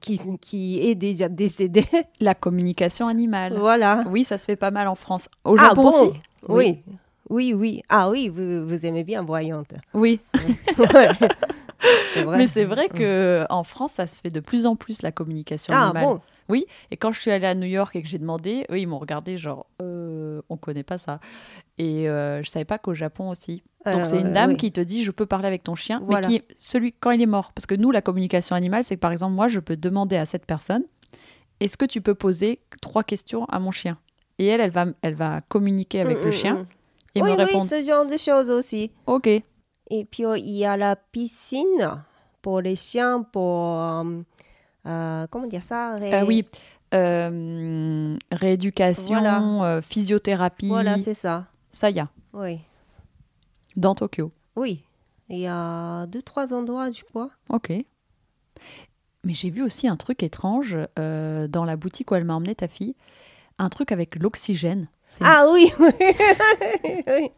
[0.00, 1.84] qui, qui est déjà décédé.
[2.20, 3.56] La communication animale.
[3.58, 4.04] voilà.
[4.10, 5.28] Oui, ça se fait pas mal en France.
[5.44, 6.82] Au Ah Japon bon aussi Oui.
[7.30, 7.82] Oui, oui.
[7.88, 9.72] Ah oui, vous, vous aimez bien voyante.
[9.94, 10.20] Oui.
[10.78, 11.08] Ouais.
[12.14, 12.38] c'est vrai.
[12.38, 15.72] Mais c'est vrai que en France, ça se fait de plus en plus la communication
[15.76, 16.04] Ah animale.
[16.04, 18.78] bon Oui, et quand je suis allée à New York et que j'ai demandé, eux,
[18.78, 21.20] ils m'ont regardé genre, euh, on connaît pas ça.
[21.78, 23.62] Et euh, je savais pas qu'au Japon aussi.
[23.86, 24.56] Donc Euh, c'est une dame oui.
[24.56, 26.28] qui te dit, je peux parler avec ton chien, Voilà.
[26.28, 27.52] mais qui celui quand il est mort.
[27.52, 30.26] Parce que nous, la communication animale, c'est que par exemple, moi, je peux demander à
[30.26, 30.84] cette personne,
[31.60, 33.98] est-ce que tu peux poser trois questions à mon chien?
[34.38, 36.66] Et elle, elle va, elle va communiquer avec Mm, le mm, chien mm.
[37.16, 37.66] et oui, me oui, répondre.
[37.66, 38.90] ce genre de choses aussi.
[39.06, 39.26] ok.
[39.90, 42.02] Et puis, il y a la piscine
[42.42, 43.80] pour les chiens, pour...
[43.80, 44.20] euh,
[44.86, 45.96] euh, comment dire ça?
[45.96, 46.44] Ré- Ah oui.
[46.94, 49.42] Euh, rééducation, Voilà.
[49.64, 51.46] euh, physiothérapie, Voilà, c'est ça.
[51.70, 52.60] ça y a, Oui.
[53.76, 54.32] dans Tokyo.
[54.56, 54.82] Oui.
[55.28, 57.28] Il y a deux, trois endroits, je crois.
[57.50, 57.70] Ok.
[59.24, 62.54] Mais j'ai vu aussi un truc étrange euh, dans la boutique où elle m'a emmené
[62.54, 62.94] ta fille.
[63.58, 64.88] Un truc avec l'oxygène.
[65.20, 65.90] Ah oui, oui.
[67.06, 67.30] oui.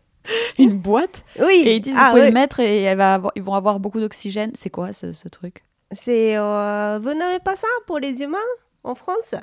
[0.58, 1.24] une boîte.
[1.40, 1.62] Oui.
[1.66, 2.28] Et ils disent, Ah, vous pouvez oui.
[2.28, 4.52] le mettre et elle va avoir- ils vont avoir beaucoup d'oxygène.
[4.54, 5.64] C'est quoi ce, ce truc?
[5.92, 8.38] C'est, euh, vous n'avez pas ça pour les humains
[8.84, 9.34] en France?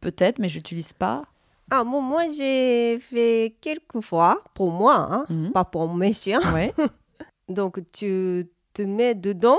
[0.00, 1.22] Peut-être, mais je n'utilise pas.
[1.70, 5.52] Ah bon, moi j'ai fait quelques fois pour moi, hein, Mhm.
[5.52, 6.42] pas pour mes chiens.
[6.52, 6.74] Ouais.
[7.48, 9.58] Donc tu te mets dedans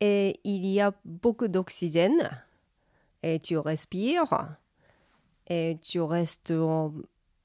[0.00, 2.30] et il y a beaucoup d'oxygène
[3.22, 4.56] et tu respires
[5.48, 6.52] et tu restes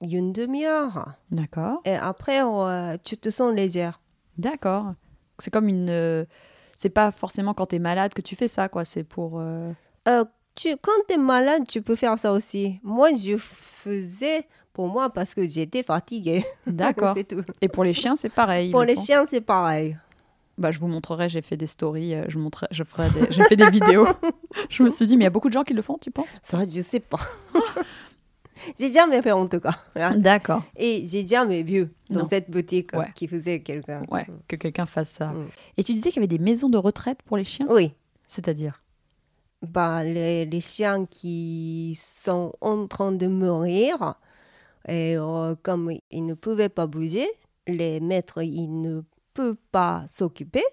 [0.01, 1.81] une demi-heure D'accord.
[1.85, 3.99] et après euh, tu te sens légère.
[4.37, 4.93] D'accord.
[5.39, 6.25] C'est comme une.
[6.81, 8.85] C'est pas forcément quand tu es malade que tu fais ça, quoi.
[8.85, 9.39] C'est pour.
[9.39, 9.71] euh,
[10.07, 12.79] Euh, tu, quand tu es malade, tu peux faire ça aussi.
[12.81, 16.43] Moi, je faisais pour moi parce que j'étais fatiguée.
[16.65, 17.13] D'accord.
[17.15, 17.43] c'est tout.
[17.61, 18.71] Et pour les chiens, c'est pareil.
[18.71, 19.95] Pour le les chiens, c'est pareil.
[20.57, 23.43] Bah, je vous montrerai, j'ai fait des stories, euh, je, montrerai, je ferai des, j'ai
[23.43, 24.07] fait des vidéos.
[24.69, 26.09] je me suis dit, mais il y a beaucoup de gens qui le font, tu
[26.11, 26.39] penses?
[26.41, 27.19] Ça, je sais pas.
[28.77, 29.75] j'ai jamais fait en tout cas.
[29.95, 30.17] hein.
[30.17, 30.63] D'accord.
[30.75, 32.27] Et j'ai jamais vu dans Non.
[32.27, 33.11] cette boutique Ouais.
[33.15, 34.03] qui faisait quelqu'un.
[34.11, 35.27] Ouais, que quelqu'un fasse ça.
[35.33, 35.47] Mm.
[35.77, 37.67] Et tu disais qu'il y avait des maisons de retraite pour les chiens?
[37.69, 37.93] Oui.
[38.27, 38.81] C'est-à-dire?
[39.61, 44.15] Bah, les, les chiens qui sont en train de mourir,
[44.87, 47.27] et euh, comme ils ne pouvaient pas bouger,
[47.67, 49.01] les maîtres, ils ne
[49.35, 50.63] peuvent pas s'occuper.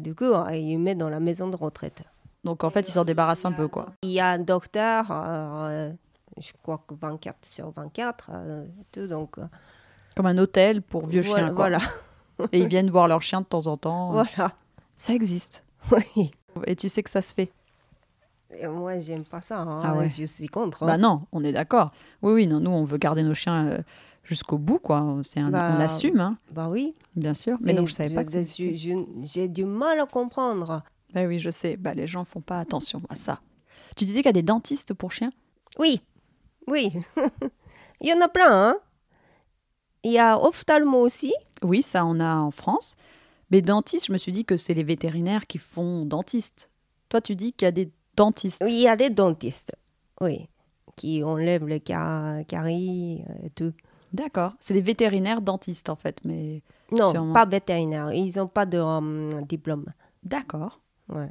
[0.00, 2.02] Du coup, euh, ils mettent dans la maison de retraite.
[2.44, 3.86] Donc en fait, ils s'en débarrassent un peu, quoi.
[4.02, 5.92] Il y a un docteur, euh,
[6.40, 9.44] je crois que 24 sur 24, euh, tout, donc euh,
[10.16, 11.68] Comme un hôtel pour vieux voilà, chiens, quoi.
[11.68, 11.80] Voilà,
[12.52, 14.10] Et ils viennent voir leur chien de temps en temps.
[14.12, 14.52] voilà.
[14.96, 15.62] Ça existe.
[15.92, 16.30] Oui.
[16.66, 17.50] Et tu sais que ça se fait
[18.58, 19.60] Et moi, j'aime pas ça.
[19.60, 19.80] hein.
[19.82, 20.08] Ah ouais.
[20.08, 20.82] Je suis contre.
[20.82, 20.86] hein.
[20.86, 21.92] Bah non, on est d'accord.
[22.22, 23.78] Oui, oui, non, nous, on veut garder nos chiens euh,
[24.24, 25.18] jusqu'au bout, quoi.
[25.22, 26.94] C'est un- Bah, on assume, hein, Bah oui.
[27.16, 27.56] bien sûr.
[27.60, 28.30] Mais Et donc, je savais pas que
[29.22, 30.82] J'ai du mal à comprendre.
[31.14, 31.76] Bah oui, je sais.
[31.76, 33.40] Bah, les gens font pas attention à ça.
[33.96, 35.32] Tu disais qu'il y a des dentistes pour chiens?
[35.78, 36.00] Oui,
[36.70, 36.92] oui.
[38.00, 38.50] Il y en a plein.
[38.50, 38.78] Hein?
[40.02, 41.34] Il y a ophtalmo aussi.
[41.62, 42.96] Oui, ça, on a en France.
[43.50, 46.70] Mais dentistes, je me suis dit que c'est les vétérinaires qui font dentiste.
[47.08, 48.62] Toi, tu dis qu'il y a des dentistes.
[48.66, 49.72] Il y a les dentistes.
[50.20, 50.48] Oui.
[50.96, 53.72] Qui enlèvent les ca- caries et tout.
[54.12, 54.54] D'accord.
[54.60, 56.18] C'est des vétérinaires dentistes, en fait.
[56.24, 56.62] Mais
[56.96, 57.32] Non, Sûrement.
[57.34, 58.12] pas vétérinaires.
[58.12, 59.86] Ils n'ont pas de euh, diplôme.
[60.22, 60.80] d'accord.
[61.08, 61.28] Ouais.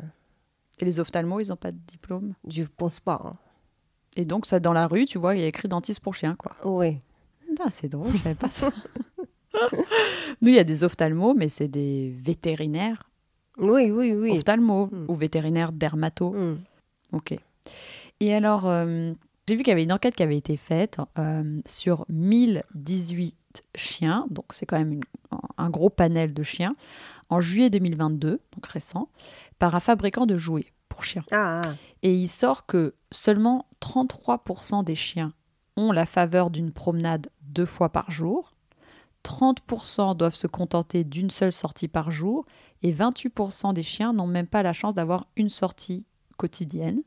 [0.79, 2.33] Et les ophtalmos, ils n'ont pas de diplôme?
[2.47, 3.19] Je pense pas.
[3.25, 3.35] hein.
[4.19, 6.35] Et donc, ça, dans la rue, tu vois, il y a écrit dentiste pour chiens,
[6.37, 6.53] quoi.
[6.65, 6.97] Oui.
[7.61, 8.69] Ah, c'est drôle, je savais pas ça.
[10.41, 13.09] Nous, il y a des ophtalmos, mais c'est des vétérinaires
[13.57, 14.31] Oui, oui, oui.
[14.31, 15.05] ophtalmos Mm.
[15.07, 16.31] ou vétérinaires dermato.
[16.31, 16.57] Hmm.
[17.13, 17.33] Ok.
[18.19, 19.13] Et alors, euh,
[19.47, 23.35] j'ai vu qu'il y avait une enquête qui avait été faite euh, sur 1018
[23.75, 25.03] chiens, donc c'est quand même une-
[25.57, 26.75] un gros panel de chiens,
[27.29, 29.09] en juillet 2022, donc récent,
[29.57, 31.23] par un fabricant de jouets pour chiens.
[31.31, 31.71] Ah, ah.
[32.03, 35.33] Et il sort que seulement 33% des chiens
[35.77, 38.51] ont la faveur d'une promenade deux fois par jour,
[39.23, 42.45] 30% doivent se contenter d'une seule sortie par jour,
[42.83, 46.05] et 28% des chiens n'ont même pas la chance d'avoir une sortie
[46.37, 47.01] quotidienne.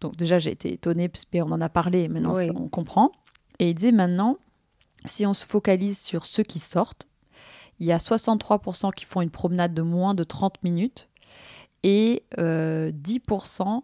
[0.00, 2.50] Donc déjà, j'ai été étonnée, parce qu'on en a parlé, maintenant Oui.
[2.54, 3.12] on comprend.
[3.58, 4.36] Et il disait maintenant,
[5.04, 7.06] si on se focalise sur ceux qui sortent,
[7.80, 11.08] il y a 63% qui font une promenade de moins de 30 minutes
[11.84, 13.82] et euh, 10%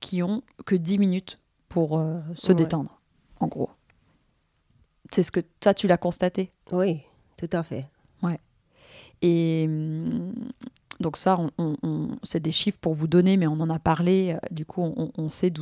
[0.00, 1.38] qui ont que 10 minutes
[1.70, 2.54] pour euh, se Ouais.
[2.56, 3.00] détendre,
[3.40, 3.70] en gros.
[5.10, 6.50] C'est ce que toi, tu l'as constaté.
[6.72, 7.00] Oui,
[7.38, 7.86] tout à fait.
[9.22, 10.34] Et hum,
[11.00, 13.78] Donc ça, on, on- on- c'est des chiffres pour vous donner, mais on en a
[13.78, 14.32] parlé.
[14.36, 14.82] euh, Du coup,
[15.16, 15.52] on, sait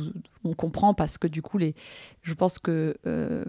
[0.43, 1.73] on comprend parce que du coup, les,
[2.21, 3.43] je pense que euh,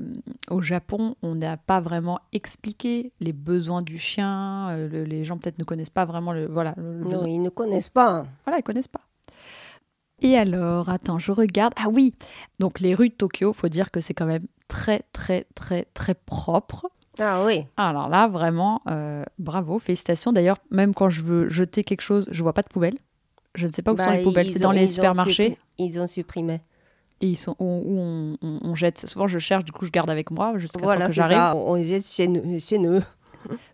[0.50, 4.68] au Japon, on n'a pas vraiment expliqué les besoins du chien.
[4.70, 6.74] euh, le- les gens peut-être ne connaissent pas vraiment le voilà.
[6.78, 8.26] le- le Non, ils ne connaissent pas.
[8.46, 9.02] Voilà, ils connaissent pas.
[10.22, 11.74] Et alors, attends, je regarde.
[11.76, 12.14] Ah oui,
[12.60, 16.14] donc les rues de Tokyo, faut dire que c'est quand même très très très très
[16.14, 16.86] propre.
[17.18, 17.64] Ah oui.
[17.76, 20.32] Alors là, vraiment, euh, bravo, félicitations.
[20.32, 22.94] D'ailleurs, même quand je veux jeter quelque chose, je vois pas de poubelle.
[23.54, 24.50] Je ne sais pas où sont Bah, les poubelles.
[24.50, 26.60] C'est dans les supermarchés Ils ont supprimé.
[27.20, 29.06] et ils sont où, où on, on- on jette.
[29.06, 31.36] Souvent, je cherche, du coup, je garde avec moi jusqu'à Voilà, temps que c'est j'arrive.
[31.36, 31.56] ça.
[31.56, 32.58] On jette chez nous.
[32.58, 33.00] Chez nous.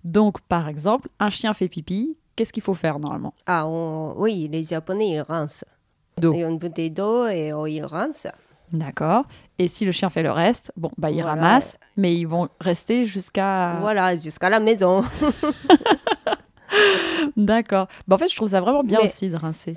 [0.04, 2.16] Donc, par exemple, un chien fait pipi.
[2.36, 3.34] Qu'est-ce qu'il faut faire normalement?
[3.46, 5.64] Ah on- oui, les Japonais, ils rincent.
[6.20, 8.28] Ils ont une bouteille d'eau et oh, ils rincent.
[8.72, 9.24] D'accord.
[9.58, 11.30] Et si le chien fait le reste, bon, bah, ils Voilà.
[11.30, 13.78] ramassent, mais ils vont rester jusqu'à.
[13.80, 15.04] Voilà, jusqu'à la maison.
[17.36, 17.88] D'accord.
[18.06, 19.74] Bah, en fait, je trouve ça vraiment bien Mais aussi de rincer.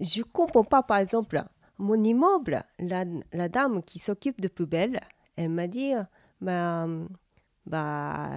[0.00, 1.42] Je comprends pas, par exemple,
[1.78, 5.00] mon immeuble, la, la dame qui s'occupe de poubelles,
[5.36, 5.92] elle m'a dit,
[6.40, 6.86] bah,
[7.66, 8.30] bah,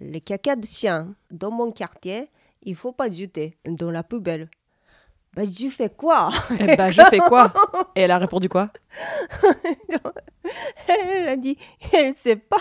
[0.00, 2.28] les caca de chien dans mon quartier,
[2.62, 4.48] il faut pas jeter dans la poubelle.
[5.36, 6.30] Bah, je fais quoi?
[6.60, 7.52] Eh ben, je fais quoi?
[7.96, 8.68] Et elle a répondu quoi?
[10.88, 11.56] Elle a dit,
[11.92, 12.58] elle sait pas.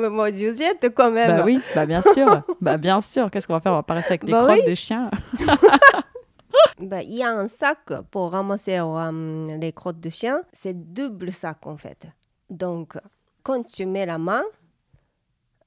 [0.00, 1.36] Mais moi, je jette quand même.
[1.38, 2.42] Bah oui, bah bien sûr.
[2.60, 3.30] bah bien sûr.
[3.30, 3.72] Qu'est-ce qu'on va faire?
[3.72, 4.70] On va pas rester avec des Bah crottes oui.
[4.70, 5.10] de chiens.
[6.78, 7.78] Bah, Il y a un sac
[8.10, 10.42] pour ramasser euh, les crottes de chien.
[10.52, 12.06] C'est double sac en fait.
[12.50, 12.98] Donc,
[13.42, 14.42] quand tu mets la main,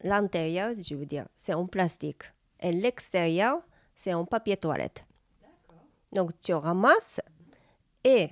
[0.03, 2.23] l'intérieur, je veux dire, c'est en plastique.
[2.61, 3.59] Et l'extérieur,
[3.95, 5.05] c'est en papier toilette.
[6.13, 7.21] Donc, tu ramasses
[8.03, 8.29] et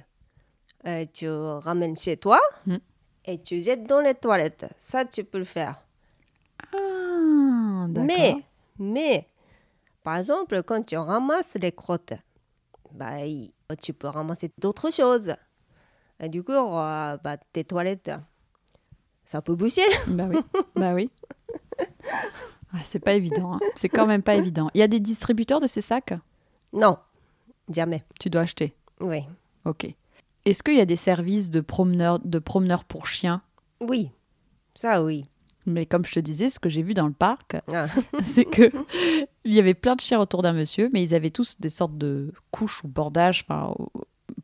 [0.88, 2.78] euh, tu ramènes chez toi Mm.
[3.26, 4.66] et tu jettes dans les toilettes.
[4.78, 5.82] Ça, tu peux le faire.
[6.74, 8.06] Ah, d'accord.
[8.06, 8.36] Mais,
[8.80, 9.28] mais,
[10.04, 12.14] par exemple, quand tu ramasses les crottes,
[12.92, 15.34] bah, il- tu peux ramasser d'autres choses.
[16.20, 18.12] Et du coup, euh, bah, tes toilettes,
[19.24, 19.84] ça peut boucher.
[20.08, 20.40] Bah oui,
[20.76, 21.12] bah oui.
[22.74, 23.54] Ah, c'est pas évident.
[23.54, 23.60] hein.
[23.76, 24.70] C'est quand même pas évident.
[24.74, 26.14] Il y a des distributeurs de ces sacs?
[26.74, 26.98] Non,
[27.74, 28.04] jamais.
[28.20, 28.76] Tu dois acheter?
[29.00, 29.24] Oui,
[29.66, 29.88] Ok.
[30.46, 33.42] Est-ce qu'il y a des services de promeneurs, de promeneurs pour chiens?
[33.82, 34.12] Oui,
[34.76, 35.26] ça oui.
[35.66, 37.88] Mais comme je te disais, ce que j'ai vu dans le parc, Ah.
[38.22, 38.72] c'est que
[39.44, 41.98] il y avait plein de chiens autour d'un monsieur, mais ils avaient tous des sortes
[41.98, 43.46] de couches ou bordages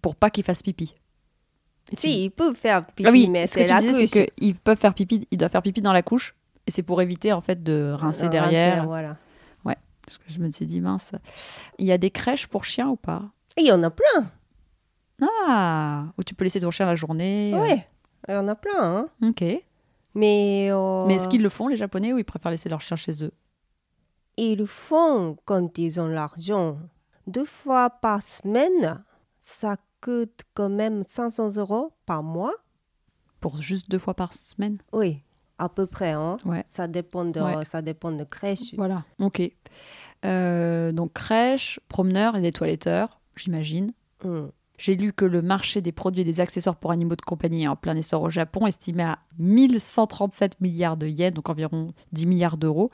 [0.01, 0.93] pour pas qu'ils fassent pipi.
[1.91, 3.75] Et tu- Si, ils peuvent faire pipi, Ah oui, mais ce que c'est tu la
[3.77, 4.09] me disais, couche.
[4.09, 6.35] c'est qu'ils peuvent faire pipi, ils doivent faire pipi dans la couche,
[6.67, 8.85] et c'est pour éviter en fait de rincer Rincer, derrière.
[8.85, 9.17] Voilà.
[10.05, 11.13] Parce que je me suis dit mince.
[11.79, 13.31] Il y a des crèches pour chiens ou pas?
[13.57, 14.29] Il y en a plein.
[15.47, 17.53] Ah, où tu peux laisser ton chien la journée.
[17.55, 17.81] euh, Oui,
[18.27, 18.81] il y en a plein.
[18.83, 19.09] hein.
[19.21, 19.43] Ok.
[20.15, 22.97] Mais, euh, Mais est-ce qu'ils le font les Japonais ou ils préfèrent laisser leur chien
[22.97, 23.31] chez eux?
[24.35, 26.77] Ils le font quand ils ont l'argent.
[27.25, 29.03] Deux fois par semaine,
[29.39, 32.53] ça coûte quand même 500 euros par mois.
[33.39, 34.79] pour juste deux fois par semaine?
[34.91, 35.23] Oui,
[35.57, 36.11] à peu près.
[36.11, 36.37] Hein.
[36.45, 36.63] Ouais.
[36.69, 37.65] Ça dépend de, Ouais.
[37.65, 38.73] ça dépend de crèche.
[38.75, 39.03] Voilà.
[39.19, 39.41] Ok.
[40.25, 43.91] Euh, donc crèche, promeneur et des toiletteurs, j'imagine.
[44.23, 44.47] Hmm.
[44.77, 47.67] J'ai lu que le marché des produits et des accessoires pour animaux de compagnie est
[47.67, 52.57] en plein essor au Japon, estimé à 1137 milliards de yens, donc environ 10 milliards
[52.57, 52.89] d'euros.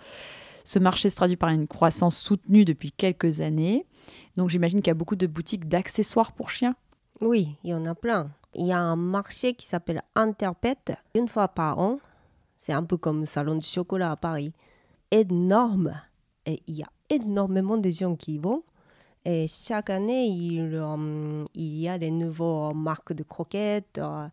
[0.66, 3.86] Ce marché se traduit par une croissance soutenue depuis quelques années.
[4.36, 6.76] Donc j'imagine qu'il y a beaucoup de boutiques d'accessoires pour chiens.
[7.22, 8.30] Oui, il y en a plein.
[8.56, 10.76] Il y a un marché qui s'appelle Interpet,
[11.16, 12.00] une fois par an.
[12.62, 14.52] C'est un peu comme le salon du chocolat à Paris.
[15.12, 15.94] Énorme.
[16.46, 18.64] Et il y a énormément de gens qui y vont.
[19.24, 23.98] Et chaque année, il, euh, il y a des nouvelles marques de croquettes.
[24.00, 24.28] euh,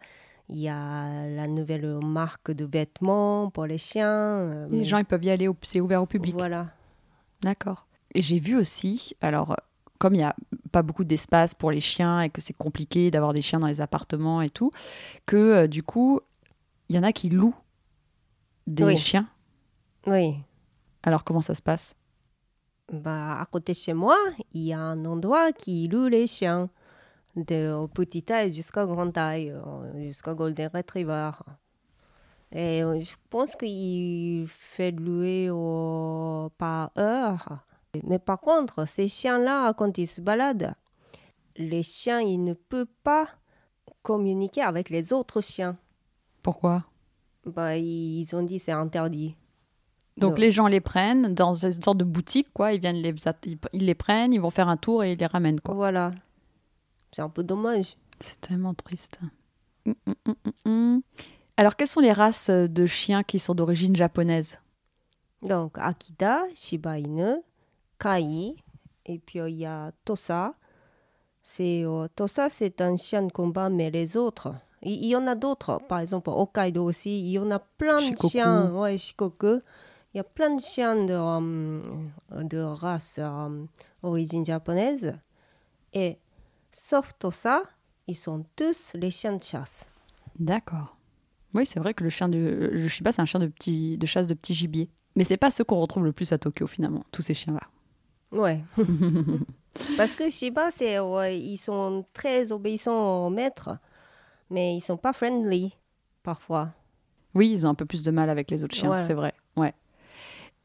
[0.49, 4.11] il y a la nouvelle marque de vêtements pour les chiens.
[4.11, 6.35] euh, Les gens ils peuvent y aller, c'est ouvert au public.
[6.37, 6.69] Voilà.
[7.43, 7.87] D'accord.
[8.13, 9.57] Et j'ai vu aussi, alors,
[9.99, 10.35] comme il n'y a
[10.73, 13.81] pas beaucoup d'espace pour les chiens et que c'est compliqué d'avoir des chiens dans les
[13.81, 14.71] appartements et tout,
[15.27, 16.21] que euh, du coup,
[16.89, 17.55] il y en a qui louent
[18.67, 18.97] des Oui.
[18.99, 19.29] chiens.
[20.07, 20.37] Oui.
[21.03, 21.95] Alors, comment ça se passe?
[22.93, 24.17] Bah, à côté de chez moi,
[24.53, 26.69] il y a un endroit qui loue les chiens,
[27.35, 31.31] de petit taille jusqu'à grande taille, euh, jusqu'à Golden Retriever.
[32.53, 37.67] Et euh, je pense qu'il fait louer au- par heure.
[38.05, 40.75] Mais par contre, ces chiens-là, quand ils se baladent,
[41.57, 43.27] les chiens, ils ne peuvent pas
[44.03, 45.77] communiquer avec les autres chiens.
[46.43, 46.85] Pourquoi?
[47.47, 49.37] Bah, ils ont dit c'est interdit.
[50.17, 52.73] Donc, Donc- les gens les prennent dans une sorte de boutique, quoi.
[52.73, 55.61] Ils viennent les, ils- les prennent, ils vont faire un tour et ils les ramènent,
[55.61, 55.75] quoi.
[55.75, 56.11] Voilà.
[57.13, 57.97] C'est un peu dommage.
[58.21, 59.19] C'est tellement triste.
[59.87, 61.03] Hum, hum, hum.
[61.57, 64.59] Alors, quelles sont les races de chiens qui sont d'origine japonaise?
[65.43, 67.37] Donc, Akita, Shiba Inu,
[67.99, 68.57] Kai,
[69.05, 70.55] et puis il y a Tosa.
[71.43, 74.49] C'est, euh, Tosa, c'est un chien de combat, mais les autres,
[74.83, 75.81] il y en a d'autres.
[75.89, 78.29] Par exemple, Hokkaido aussi, il y en a plein de Shikoku.
[78.29, 78.71] chiens.
[78.73, 79.61] Ouais, Shikoku.
[80.15, 83.65] Il y a plein de chiens de, euh, de race euh,
[84.03, 85.13] origine japonaise.
[85.93, 86.19] Et
[86.71, 87.63] sauf Tosa,
[88.07, 89.87] ils sont tous les chiens de chasse.
[90.39, 90.97] D'accord.
[91.55, 94.07] Oui, c'est vrai que le chien de le Shiba, c'est un chien de, petit, de
[94.07, 94.91] chasse de petit gibier.
[95.17, 97.61] Mais c'est pas ceux qu'on retrouve le plus à Tokyo, finalement, tous ces chiens-là.
[98.33, 98.63] Ouais.
[99.97, 103.71] Parce que Shiba, c'est, ouais, ils sont très obéissants au maître,
[104.51, 105.77] mais ils sont pas friendly
[106.23, 106.73] parfois.
[107.35, 109.03] Oui, ils ont un peu plus de mal avec les autres chiens, Ouais.
[109.03, 109.35] c'est vrai.
[109.57, 109.75] Ouais.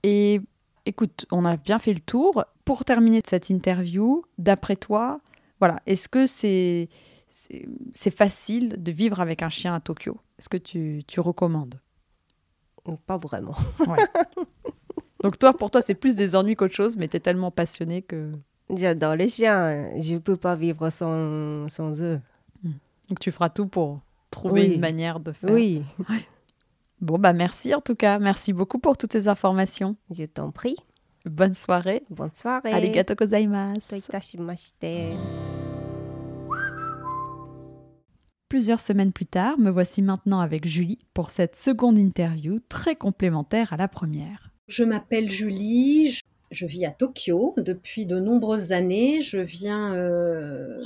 [0.03, 0.41] Et
[0.85, 2.45] écoute, on a bien fait le tour.
[2.65, 5.19] Pour terminer cette interview, d'après toi,
[5.59, 6.89] voilà, est-ce que c'est
[7.31, 10.17] c'est c'est facile de vivre avec un chien à Tokyo?
[10.39, 11.79] Est-ce que tu, tu recommandes?
[13.05, 13.55] Pas vraiment.
[15.23, 18.01] Donc toi, pour toi, c'est plus des ennuis qu'autre chose, mais tu es tellement passionné
[18.01, 18.31] que...
[18.73, 19.91] J'adore les chiens.
[19.99, 22.19] Je peux pas vivre sans, sans eux.
[23.11, 25.51] Donc tu feras tout pour trouver une manière de faire.
[25.51, 25.83] Oui.
[27.01, 28.19] Bon, bah merci en tout cas.
[28.19, 29.97] Merci beaucoup pour toutes ces informations.
[30.11, 30.77] Je t'en prie.
[31.25, 32.03] Bonne soirée.
[32.09, 32.71] Bonne soirée.
[32.71, 33.95] Arigato gozaimasu.
[38.47, 43.73] Plusieurs semaines plus tard, me voici maintenant avec Julie pour cette seconde interview très complémentaire
[43.73, 44.51] à la première.
[44.69, 46.17] Je m'appelle Julie,
[46.49, 49.19] je, vis à Tokyo depuis de nombreuses années.
[49.19, 50.79] Je viens euh,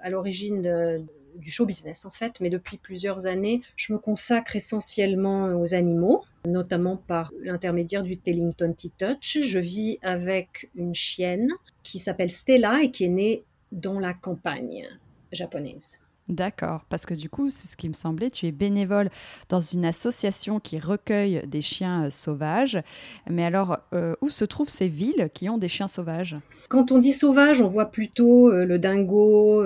[0.00, 1.06] à l'origine de,
[1.38, 6.24] du show business en fait, mais depuis plusieurs années, je me consacre essentiellement aux animaux,
[6.46, 9.38] notamment par l'intermédiaire du Tellington Tea Touch.
[9.40, 11.50] Je vis avec une chienne
[11.82, 14.88] qui s'appelle Stella et qui est née dans la campagne
[15.32, 15.98] japonaise.
[16.28, 19.10] D'accord, parce que du coup, c'est ce qui me semblait, tu es bénévole
[19.48, 22.82] dans une association qui recueille des chiens euh, sauvages.
[23.30, 26.34] Mais alors, euh, où se trouvent ces villes qui ont des chiens sauvages?
[26.68, 29.62] Quand on dit sauvage, on voit plutôt euh, le dingo,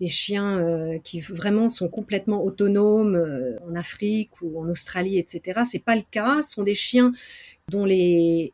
[0.00, 5.60] les chiens euh, qui vraiment sont complètement autonomes euh, en Afrique ou en Australie, etc.
[5.70, 6.40] C'est pas le cas.
[6.42, 7.12] Ce sont des chiens
[7.68, 8.52] dont les,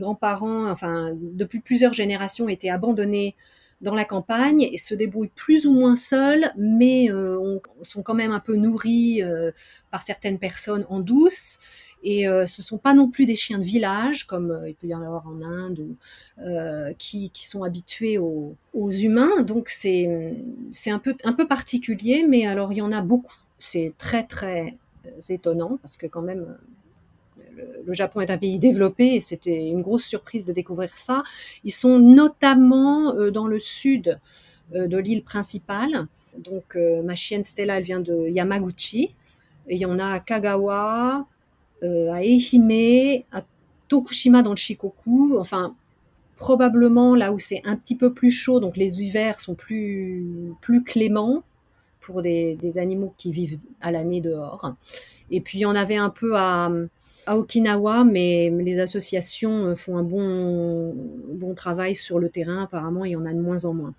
[0.00, 3.36] grands-parents, enfin, depuis plusieurs générations, étaient abandonnés
[3.80, 8.14] dans la campagne et se débrouillent plus ou moins seuls, mais euh, on- sont quand
[8.14, 9.22] même un peu nourris
[9.90, 11.58] par certaines personnes en douce.
[12.08, 14.86] Et euh, ce sont pas non plus des chiens de village, comme euh, il peut
[14.86, 15.88] y en avoir en Inde,
[16.38, 19.42] euh, qui, qui sont habitués aux, humains.
[19.42, 20.06] Donc c'est
[20.86, 23.34] un peu, un peu particulier, mais alors il y en a beaucoup.
[23.58, 24.76] C'est très très
[25.30, 26.56] étonnant parce que quand même
[27.56, 31.24] le, Japon est un pays développé et c'était une grosse surprise de découvrir ça.
[31.64, 34.20] Ils sont notamment dans le sud
[34.72, 36.06] de l'île principale.
[36.38, 39.12] Donc ma chienne Stella, elle vient de Yamaguchi.
[39.68, 41.26] Il y en a à Kagawa,
[41.82, 43.42] à Ehime, à
[43.88, 45.38] Tokushima dans le Shikoku.
[45.38, 45.74] Enfin,
[46.36, 50.84] probablement là où c'est un petit peu plus chaud, donc les hivers sont plus, plus
[50.84, 51.42] cléments
[52.00, 54.74] pour des, des animaux qui vivent à l'année dehors.
[55.30, 56.70] Et puis il y en avait un peu à,
[57.26, 60.94] à Okinawa, mais les associations font un bon,
[61.32, 62.62] bon travail sur le terrain.
[62.62, 63.94] Apparemment, il y en a de moins en moins.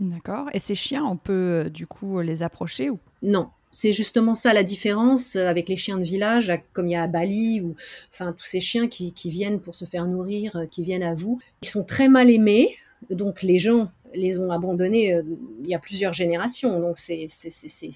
[0.00, 0.48] D'accord.
[0.52, 2.98] Et ces chiens, on peut euh, du coup les approcher ou?
[3.22, 7.02] Non, c'est justement ça la différence avec les chiens de village, comme il y a
[7.02, 7.74] à Bali, ou
[8.12, 11.40] enfin tous ces chiens qui, viennent pour se faire nourrir, euh, qui viennent à vous.
[11.62, 12.76] Ils sont très mal aimés,
[13.10, 15.22] donc les gens les ont abandonnés euh,
[15.62, 16.80] il y a plusieurs générations.
[16.80, 17.28] Donc c'est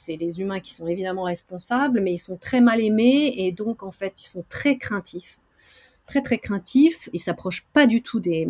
[0.08, 3.90] les humains qui sont évidemment responsables, mais ils sont très mal aimés et donc en
[3.90, 5.38] fait ils sont très craintifs.
[6.06, 8.46] Très très craintifs, ils s'approchent pas du tout des,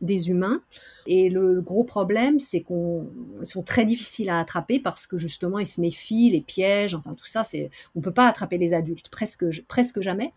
[0.00, 0.62] des humains.
[1.06, 3.06] Et le, le gros problème, c'est qu'on
[3.42, 7.26] sont très difficiles à attraper parce que justement ils se méfient, les pièges, enfin tout
[7.26, 10.32] ça, c'est on peut pas attraper les adultes presque presque jamais.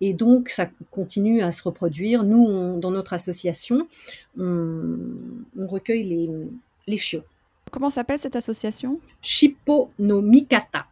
[0.00, 2.24] Et donc ça continue à se reproduire.
[2.24, 3.86] Nous, on- dans notre association,
[4.36, 4.98] on,
[5.56, 6.28] on recueille les,
[6.88, 7.22] les chiots.
[7.70, 8.98] Comment s'appelle cette association?
[9.22, 10.86] Shippo no Mikata.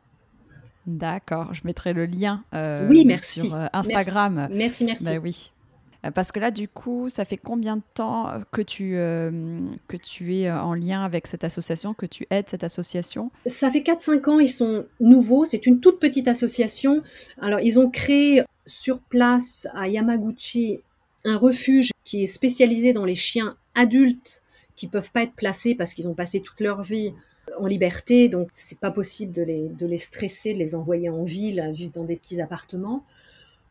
[0.87, 3.41] D'accord, je mettrai le lien euh, Oui, merci.
[3.41, 4.49] sur euh, Instagram.
[4.51, 5.05] Merci, merci.
[5.05, 5.51] Bah oui.
[6.15, 10.35] Parce que là, du coup, ça fait combien de temps que tu, euh, que tu
[10.35, 13.31] es en lien avec cette association, que tu aides cette association?
[13.45, 15.45] Ça fait 4-5 ans, ils sont nouveaux.
[15.45, 17.03] C'est une toute petite association.
[17.39, 20.81] Alors, ils ont créé sur place à Yamaguchi
[21.27, 24.43] un refuge qui est spécialisé dans les chiens adultes
[24.77, 27.13] qui peuvent pas être placés parce qu'ils ont passé toute leur vie
[27.59, 28.29] en liberté.
[28.29, 31.93] Donc, c'est pas possible de les, de les stresser, de les envoyer en ville, vivre
[31.93, 33.05] dans des petits appartements.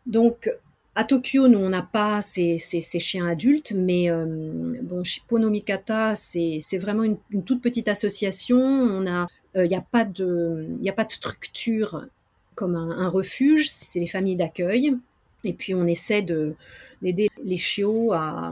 [0.05, 0.51] Donc,
[0.95, 4.25] à Tokyo, nous, on n'a pas ces, ces- chiens adultes, mais euh,
[4.81, 9.01] bon, Shippo no Mikata, c'est vraiment une, toute petite association.
[9.55, 12.05] Il n'y a, pas de- y a pas de structure
[12.55, 14.95] comme un, un refuge, c'est les familles d'accueil.
[15.45, 18.51] Et puis on essaie d'aider les chiots à,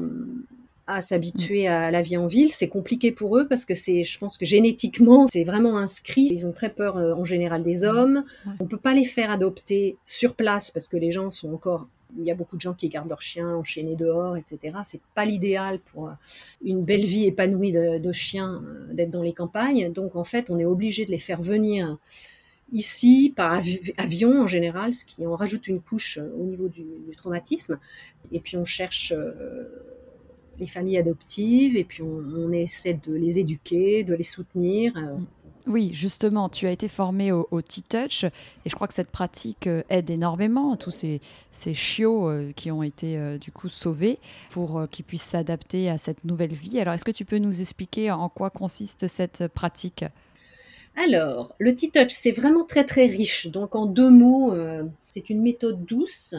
[0.88, 2.52] à s'habituer à la vie en ville.
[2.52, 6.30] C'est compliqué pour eux parce que c'est, je pense que génétiquement, c'est vraiment inscrit.
[6.32, 8.24] Ils ont très peur euh, en général des hommes.
[8.60, 12.24] On peut pas les faire adopter sur place parce que les gens sont encore il
[12.24, 14.78] y a beaucoup de gens qui gardent leurs chiens enchaînés dehors, etc.
[14.86, 16.14] C'est pas l'idéal pour euh,
[16.64, 19.92] une belle vie épanouie de, de chiens euh, d'être dans les campagnes.
[19.92, 21.98] Donc en fait, on est obligé de les faire venir
[22.72, 23.62] ici par
[23.98, 26.86] avion en général, ce qui en rajoute une couche au niveau du,
[27.18, 27.78] traumatisme.
[28.32, 29.14] Et puis on cherche
[30.60, 34.94] les familles adoptives et puis on, essaie de les éduquer, de les soutenir.
[34.98, 35.18] Euh.
[35.68, 39.84] Oui, justement, tu as été formé au, T-Touch et je crois que cette pratique euh,
[39.90, 41.20] aide énormément tous ces,
[41.52, 44.18] ces chiots euh, qui ont été du coup sauvés
[44.50, 46.80] pour qu'ils puissent s'adapter à cette nouvelle vie.
[46.80, 50.06] Alors, est-ce que tu peux nous expliquer en quoi consiste cette pratique?
[50.96, 53.48] Alors, le T-Touch, c'est vraiment très très riche.
[53.48, 54.54] Donc, en deux mots,
[55.04, 56.34] c'est une méthode douce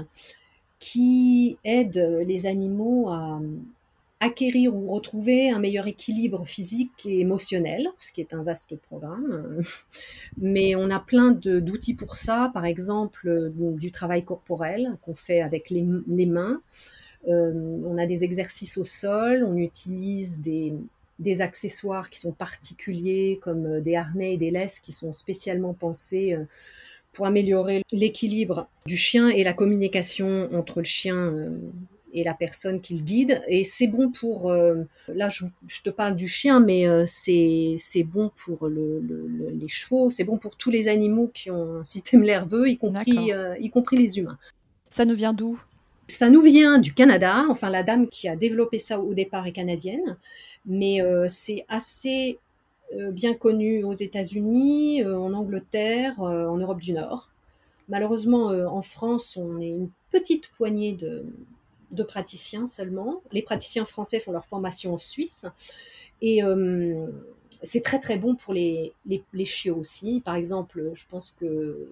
[0.81, 3.41] qui aide les animaux à,
[4.21, 9.63] acquérir ou retrouver un meilleur équilibre physique et émotionnel, ce qui est un vaste programme.
[10.39, 15.71] Mais on a plein d'outils pour ça, par exemple du travail corporel qu'on fait avec
[15.71, 15.83] les,
[16.27, 16.61] mains.
[17.29, 17.53] Euh,
[17.85, 20.73] on a des exercices au sol, on utilise des,
[21.19, 25.75] des, accessoires qui sont particuliers comme euh, des harnais et des laisses qui sont spécialement
[25.75, 26.45] pensés euh,
[27.13, 31.35] pour améliorer l'équilibre du chien et la communication entre le chien
[32.13, 33.43] et la personne qui le guide.
[33.49, 35.45] Et c'est bon pour, euh, là je,
[35.83, 39.03] te parle du chien, mais euh, c'est bon pour le,
[39.53, 43.33] les chevaux, c'est bon pour tous les animaux qui ont un système nerveux, y compris,
[43.33, 44.39] euh, y compris les humains.
[44.91, 45.61] Ça nous vient d'où?
[46.07, 49.53] Ça nous vient du Canada, enfin la dame qui a développé ça au départ est
[49.53, 50.17] canadienne,
[50.65, 52.39] mais c'est assez
[53.13, 57.31] bien connu aux États-Unis, en Angleterre, en Europe du Nord.
[57.91, 61.27] Malheureusement, en France, on est une petite poignée de,
[61.91, 63.23] de praticiens seulement.
[63.33, 65.47] Les praticiens français font leur formation en Suisse.
[66.21, 67.07] Et euh,
[67.63, 70.21] c'est très très bon pour les, les, chiots aussi.
[70.25, 71.89] Par exemple, je pense que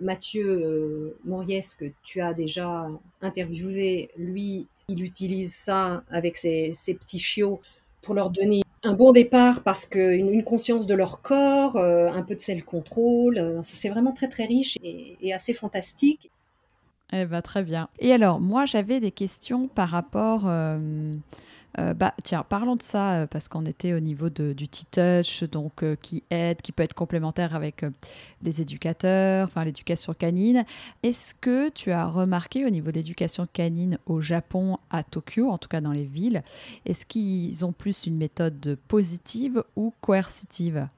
[0.00, 2.88] Mathieu euh, Moriès, que tu as déjà
[3.20, 7.60] interviewé, lui, il utilise ça avec ses, petits chiots
[8.02, 12.22] pour leur donner un bon départ parce qu'une une conscience de leur corps, euh, un
[12.22, 16.30] peu de self-control, c'est vraiment très très riche et assez fantastique.
[17.16, 17.88] Eh ben, très bien.
[18.00, 20.48] Et alors, moi, j'avais des questions par rapport.
[20.48, 21.14] Euh,
[21.78, 25.44] euh, bah, tiens, parlons de ça, euh, parce qu'on était au niveau de, du T-Touch,
[25.44, 27.84] donc qui aide, qui peut être complémentaire avec
[28.42, 30.64] les éducateurs, enfin l'éducation canine.
[31.04, 35.58] Est-ce que tu as remarqué au niveau de l'éducation canine au Japon, à Tokyo, en
[35.58, 36.42] tout cas dans les villes,
[36.84, 40.88] est-ce qu'ils ont plus une méthode positive ou coercitive?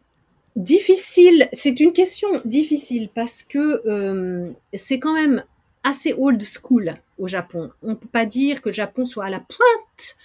[0.57, 5.43] Difficile, c'est une question difficile parce que c'est quand même
[5.87, 7.71] assez old school au Japon.
[7.83, 10.17] On ne peut pas dire que le Japon soit à la pointe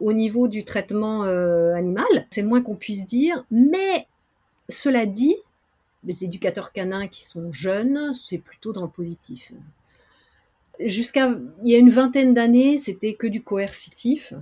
[0.00, 4.08] au niveau du traitement euh, animal, c'est le moins qu'on puisse dire, mais
[4.68, 5.36] cela dit,
[6.02, 9.52] les éducateurs canins qui sont jeunes, c'est plutôt dans le positif.
[10.80, 14.34] Jusqu'à il y a une vingtaine d'années, c'était que du coercitif,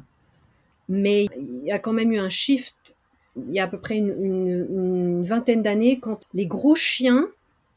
[0.88, 2.96] mais il y a quand même eu un shift
[3.36, 7.28] il y a à peu près une vingtaine d'années quand les gros chiens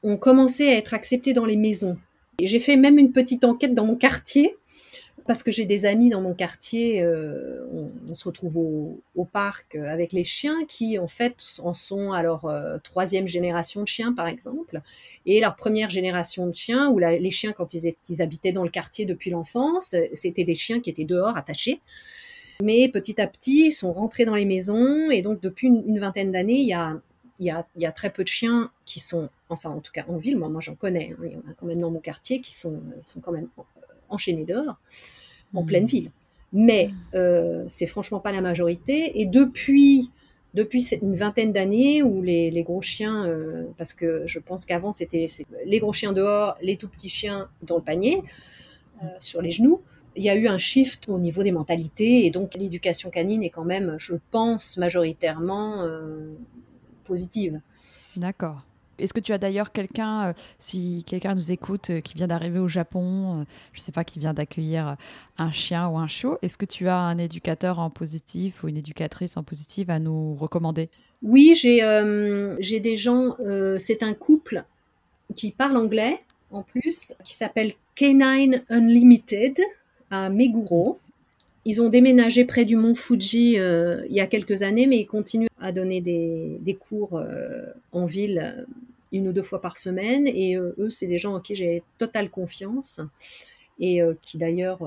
[0.03, 1.97] ont commencé à être acceptés dans les maisons.
[2.41, 4.55] J'ai fait même une petite enquête dans mon quartier
[5.25, 7.65] parce que j'ai des amis dans mon quartier, euh,
[8.07, 12.45] on, se retrouve au, parc avec les chiens qui en fait en sont à leur
[12.45, 14.81] euh, troisième génération de chiens par exemple,
[15.25, 19.05] et leur première génération de chiens où les chiens quand ils, habitaient dans le quartier
[19.05, 21.81] depuis l'enfance, c'était des chiens qui étaient dehors attachés.
[22.63, 26.31] Mais petit à petit, ils sont rentrés dans les maisons et donc depuis une vingtaine
[26.31, 27.01] d'années, il y a
[27.39, 30.37] il y, a, très peu de chiens qui sont, enfin en tout cas en ville,
[30.37, 32.57] moi, moi j'en connais, hein, il y en a quand même dans mon quartier qui
[32.57, 33.49] sont, sont quand même
[34.09, 34.77] enchaînés dehors,
[35.53, 35.65] en mmh.
[35.65, 36.11] pleine ville.
[36.53, 37.15] Mais mmh.
[37.15, 39.19] euh, c'est franchement pas la majorité.
[39.19, 40.11] Et depuis,
[40.53, 45.27] depuis une vingtaine d'années où les, gros chiens, euh, parce que je pense qu'avant c'était
[45.65, 48.23] les gros chiens dehors, les tout petits chiens dans le panier,
[49.03, 49.81] euh, sur les genoux,
[50.15, 53.49] il y a eu un shift au niveau des mentalités et donc l'éducation canine est
[53.49, 55.85] quand même, je pense, majoritairement
[57.05, 57.61] positive.
[58.17, 58.61] D'accord.
[58.97, 62.59] Est-ce que tu as d'ailleurs quelqu'un, euh, si quelqu'un nous écoute, euh, qui vient d'arriver
[62.59, 63.43] au Japon, euh,
[63.73, 64.95] je ne sais pas, qui vient d'accueillir
[65.37, 68.77] un chien ou un chiot, est-ce que tu as un éducateur en positif ou une
[68.77, 70.89] éducatrice en positif à nous recommander?
[71.21, 71.79] Oui, j'ai
[72.59, 73.35] j'ai des gens,
[73.79, 74.63] c'est un couple
[75.35, 79.59] qui parle anglais en plus, qui s'appelle Canine Unlimited
[80.11, 80.99] à Meguro.
[81.65, 85.07] Ils ont déménagé près du mont Fuji euh, il y a quelques années, mais ils
[85.07, 88.65] continuent à donner des, cours euh, en ville euh,
[89.11, 90.27] une ou deux fois par semaine.
[90.27, 93.01] Et eux, c'est des gens en qui j'ai totale confiance.
[93.79, 94.79] et qui d'ailleurs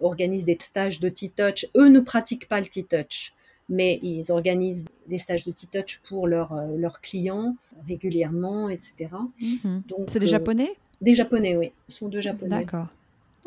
[0.00, 1.66] organisent des stages de T-Touch.
[1.76, 3.32] Eux ne pratiquent pas le T-Touch,
[3.68, 7.56] mais ils organisent des stages de T-Touch pour leurs leurs clients
[7.88, 8.92] régulièrement, etc.
[9.40, 9.82] Mhm.
[9.88, 10.72] Donc, C'est des Japonais?
[11.00, 11.72] Des Japonais, oui.
[11.88, 12.50] Ce sont deux Japonais.
[12.50, 12.88] D'accord.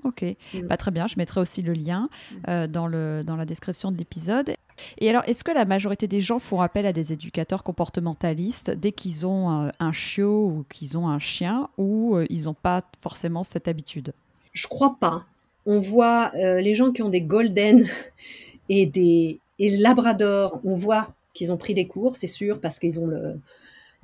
[0.04, 0.24] Ok,
[0.54, 0.68] Mm.
[0.68, 2.10] Bah, très bien, je mettrai aussi le lien
[2.48, 4.56] euh, dans, le, dans la description de l'épisode.
[4.98, 8.91] Et alors, est-ce que la majorité des gens font appel à des éducateurs comportementalistes dès
[8.91, 12.84] qu'ils ont un, un chiot ou qu'ils ont un chien ou euh, ils n'ont pas
[13.00, 14.14] forcément cette habitude?
[14.54, 15.26] Je crois pas.
[15.66, 17.86] On voit euh, les gens qui ont des golden
[18.70, 23.00] et des et labrador, on voit qu'ils ont pris des cours, c'est sûr, parce qu'ils
[23.00, 23.39] ont le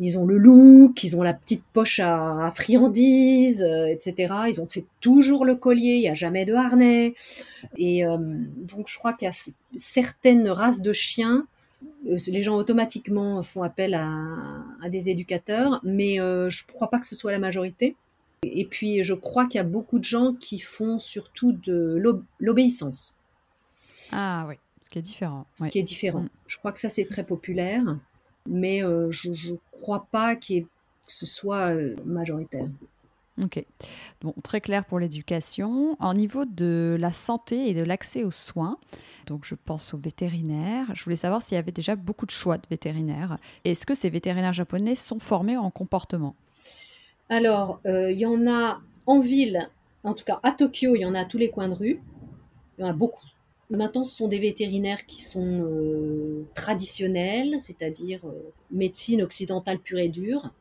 [0.03, 4.33] ils ont le look, ils ont la petite poche à, à friandises, euh, etc.
[4.49, 7.13] Ils ont c'est toujours le collier, il n'y a jamais de harnais.
[7.77, 11.45] Et euh, donc je crois qu'il y a certaines races de chiens,
[12.07, 14.09] euh, les gens automatiquement font appel à,
[14.81, 17.95] à des éducateurs, mais je ne crois pas que ce soit la majorité.
[18.43, 22.23] Et puis, je crois qu'il y a beaucoup de gens qui font surtout de l'ob-
[22.39, 23.13] l'obéissance,
[24.11, 25.45] Ah oui, ce qui est différent.
[25.55, 25.69] ce ouais.
[25.69, 26.21] qui est différent.
[26.21, 26.29] Mm.
[26.47, 27.83] Je crois que ça, c'est très populaire,
[28.47, 32.67] mais euh, je ne crois pas qu'il y ait- que ce soit euh, majoritaire.
[33.41, 33.63] Ok.
[34.21, 35.95] Bon, très clair pour l'éducation.
[35.99, 38.77] Au niveau de la santé et de l'accès aux soins,
[39.25, 40.87] donc je pense aux vétérinaires.
[40.93, 43.37] Je voulais savoir s'il y avait déjà beaucoup de choix de vétérinaires.
[43.63, 46.35] Est-ce que ces vétérinaires japonais sont formés en comportement?
[47.29, 49.69] Alors, euh, il y en a en ville,
[50.03, 52.01] en tout cas à Tokyo, il y en a à tous les coins de rue.
[52.77, 53.25] Il y en a beaucoup.
[53.71, 60.09] Maintenant, ce sont des vétérinaires qui sont euh, traditionnels, c'est-à-dire euh, médecine occidentale pure et
[60.09, 60.51] dure.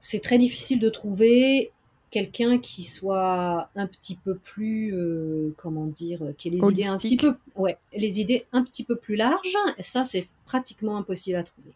[0.00, 1.72] C'est très difficile de trouver
[2.10, 6.96] quelqu'un qui soit un petit peu plus, euh, comment dire, qui ait les idées un
[6.96, 9.58] petit peu, ouais, les idées un petit peu plus larges.
[9.80, 11.72] Ça, c'est pratiquement impossible à trouver.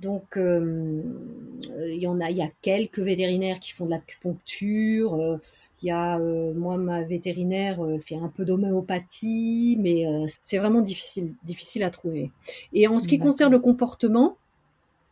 [0.00, 5.38] Donc, il y en a, il y a quelques vétérinaires qui font de l'acupuncture.
[5.82, 10.58] Il y a, euh, moi, ma vétérinaire euh, fait un peu d'homéopathie, mais euh, c'est
[10.58, 12.30] vraiment difficile, difficile à trouver.
[12.72, 14.36] Et en ce qui concerne le comportement,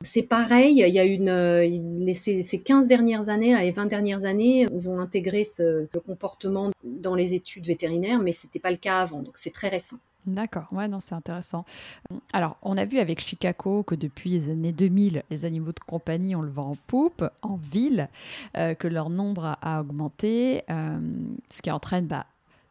[0.03, 0.75] c'est pareil.
[0.87, 4.67] Il y a une, les- ces, ces 15 dernières années, là, les 20 dernières années,
[4.73, 8.99] ils ont intégré ce, le comportement dans les études vétérinaires, mais c'était pas le cas
[9.01, 9.23] avant.
[9.23, 9.97] Donc, c'est très récent.
[10.29, 10.69] D'accord,
[11.01, 11.65] c'est intéressant.
[12.33, 16.37] Alors, on a vu avec Chicago que depuis les années 2000, les animaux de compagnie,
[16.37, 18.09] on le vend en poupe, en ville,
[18.57, 20.99] euh, que leur nombre a, augmenté, euh,
[21.49, 22.27] ce qui entraîne bah,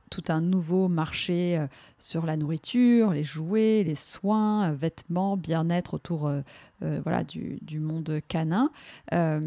[0.10, 5.96] tout un nouveau marché euh, sur la nourriture, les jouets, les soins, euh, vêtements, bien-être
[5.96, 6.42] autour euh,
[6.84, 8.70] euh, voilà, du, du monde canin.
[9.14, 9.42] Euh,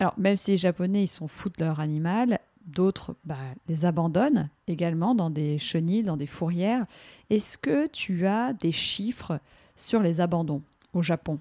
[0.00, 2.38] alors, même si les Japonais, ils sont fous de leur animal,
[2.68, 3.36] d'autres bah,
[3.68, 6.86] les abandonnent également dans des chenilles, dans des fourrières.
[7.30, 9.40] Est-ce que tu as des chiffres
[9.76, 10.62] sur les abandons
[10.94, 11.38] au Japon?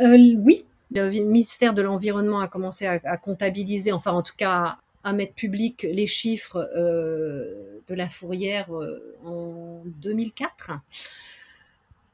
[0.00, 5.12] Euh, oui, le ministère de l'Environnement a commencé à, comptabiliser, enfin en tout cas à
[5.12, 10.72] mettre public les chiffres euh, de la fourrière euh, en 2004.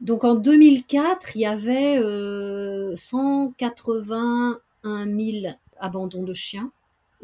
[0.01, 6.71] Donc en 2004, il y avait euh, 181 000 abandons de chiens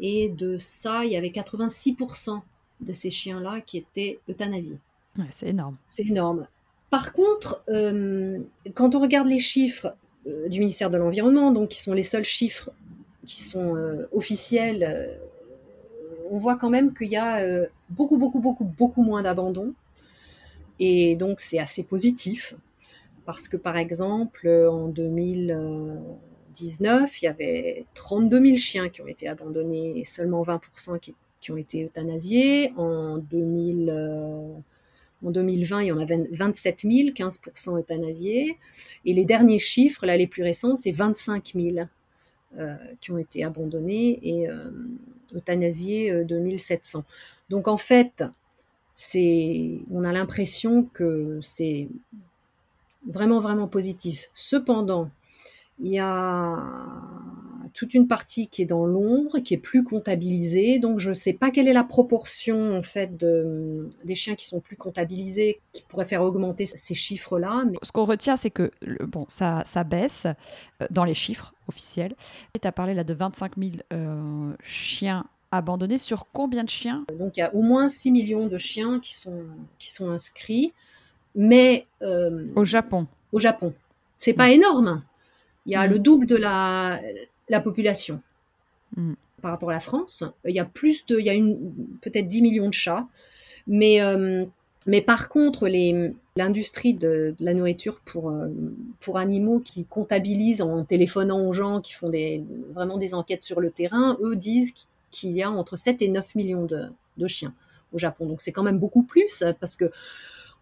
[0.01, 2.41] et de ça, il y avait 86%
[2.81, 4.79] de ces chiens-là qui étaient euthanasiés.
[5.29, 5.77] C'est énorme.
[5.85, 6.47] C'est énorme.
[6.89, 8.39] Par contre, euh,
[8.73, 9.95] quand on regarde les chiffres
[10.27, 12.71] euh, du ministère de l'Environnement, donc qui sont les seuls chiffres
[13.25, 15.19] qui sont euh, officiels,
[16.31, 19.73] on voit quand même qu'il y a beaucoup, beaucoup, beaucoup, beaucoup moins d'abandon.
[20.79, 22.55] Et donc, c'est assez positif.
[23.25, 25.55] Parce que, par exemple, en 2000
[26.59, 31.15] il y avait 32 000 chiens qui ont été abandonnés et seulement 20% qui,
[31.51, 32.73] ont été euthanasiés.
[32.77, 33.89] En, 2020,
[35.77, 38.57] euh, il y en avait 27 000, 15% euthanasiés.
[39.05, 41.87] Et les derniers chiffres, là les plus récents, c'est 25 000
[42.57, 44.69] euh, qui ont été abandonnés et euh,
[45.33, 47.03] euthanasiés 2700.
[47.49, 48.23] Donc en fait,
[49.15, 51.87] on a l'impression que c'est
[53.07, 54.29] vraiment, vraiment positif.
[54.33, 55.09] Cependant,
[55.81, 56.57] il y a
[57.73, 60.79] toute une partie qui est dans l'ombre, qui est plus comptabilisée.
[60.79, 64.45] Donc, je ne sais pas quelle est la proportion en fait de, des chiens qui
[64.45, 67.63] sont plus comptabilisés, qui pourraient faire augmenter ces chiffres-là.
[67.69, 68.71] Mais Ce qu'on retient, c'est que
[69.05, 72.15] bon, ça, ça baisse euh, dans les chiffres officiels.
[72.61, 75.97] Tu as parlé là de 25 000 euh, chiens abandonnés.
[75.97, 77.05] Sur combien de chiens?
[77.17, 79.45] Donc, il y a au moins 6 millions de chiens qui sont,
[79.79, 80.73] qui sont inscrits,
[81.35, 83.73] mais euh, au Japon au Japon,
[84.17, 85.03] c'est pas énorme.
[85.65, 85.91] Il y a Mm.
[85.91, 86.99] le double de la,
[87.49, 88.21] la population
[88.97, 89.13] Mm.
[89.41, 90.23] par rapport à la France.
[90.45, 91.57] Il y a plus de, il y a une
[92.01, 93.07] peut-être 10 millions de chats,
[93.67, 94.45] mais euh,
[94.87, 98.47] mais par contre les l'industrie de, de la nourriture pour euh,
[98.99, 102.43] pour animaux qui comptabilisent en téléphonant aux gens, qui font des
[102.73, 104.73] vraiment des enquêtes sur le terrain, eux disent
[105.11, 106.85] qu'il y a entre 7 et 9 millions de,
[107.17, 107.53] de chiens
[107.93, 108.25] au Japon.
[108.25, 109.91] Donc c'est quand même beaucoup plus parce que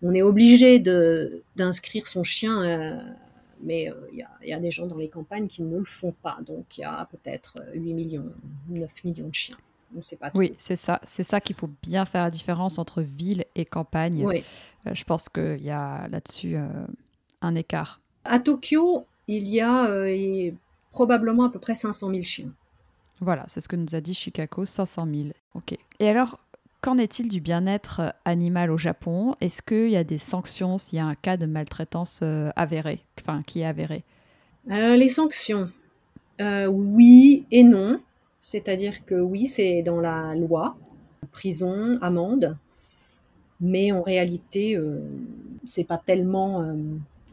[0.02, 3.00] on est obligé de, d'inscrire son chien, euh,
[3.62, 6.38] mais il y, a des gens dans les campagnes qui ne le font pas.
[6.45, 8.32] Donc il y a peut-être 8 millions,
[8.70, 9.57] 9 millions de chiens.
[9.97, 11.01] On sait pas oui, c'est ça.
[11.03, 14.24] C'est ça qu'il faut bien faire la différence entre ville et campagne.
[14.24, 14.43] Oui.
[14.86, 16.57] je pense qu'il y a là-dessus
[17.41, 17.99] un écart.
[18.24, 19.88] À Tokyo, il y a
[20.91, 22.51] probablement à peu près 500 000 chiens.
[23.22, 25.28] Voilà, c'est ce que nous a dit Chicago, 500 000.
[25.53, 25.76] Ok.
[25.99, 26.39] Et alors,
[26.82, 29.36] qu'en est-il du bien-être euh, animal au Japon?
[29.42, 33.04] Est-ce qu'il y a des sanctions s'il y a un cas de maltraitance euh, avéré,
[33.20, 34.04] enfin qui est avéré?
[34.72, 35.70] Euh, Les sanctions,
[36.40, 38.00] oui et non.
[38.42, 40.78] C'est-à-dire que oui, c'est dans la loi,
[41.32, 42.58] prison, amende,
[43.60, 44.80] mais en réalité,
[45.66, 46.66] c'est pas tellement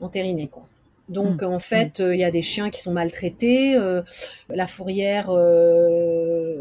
[0.01, 0.65] entériné quoi.
[1.09, 1.47] Donc mmh.
[1.47, 2.15] en fait, mmh.
[2.15, 3.77] il y a des chiens qui sont maltraités.
[3.77, 4.03] Euh,
[4.49, 5.27] la fourrière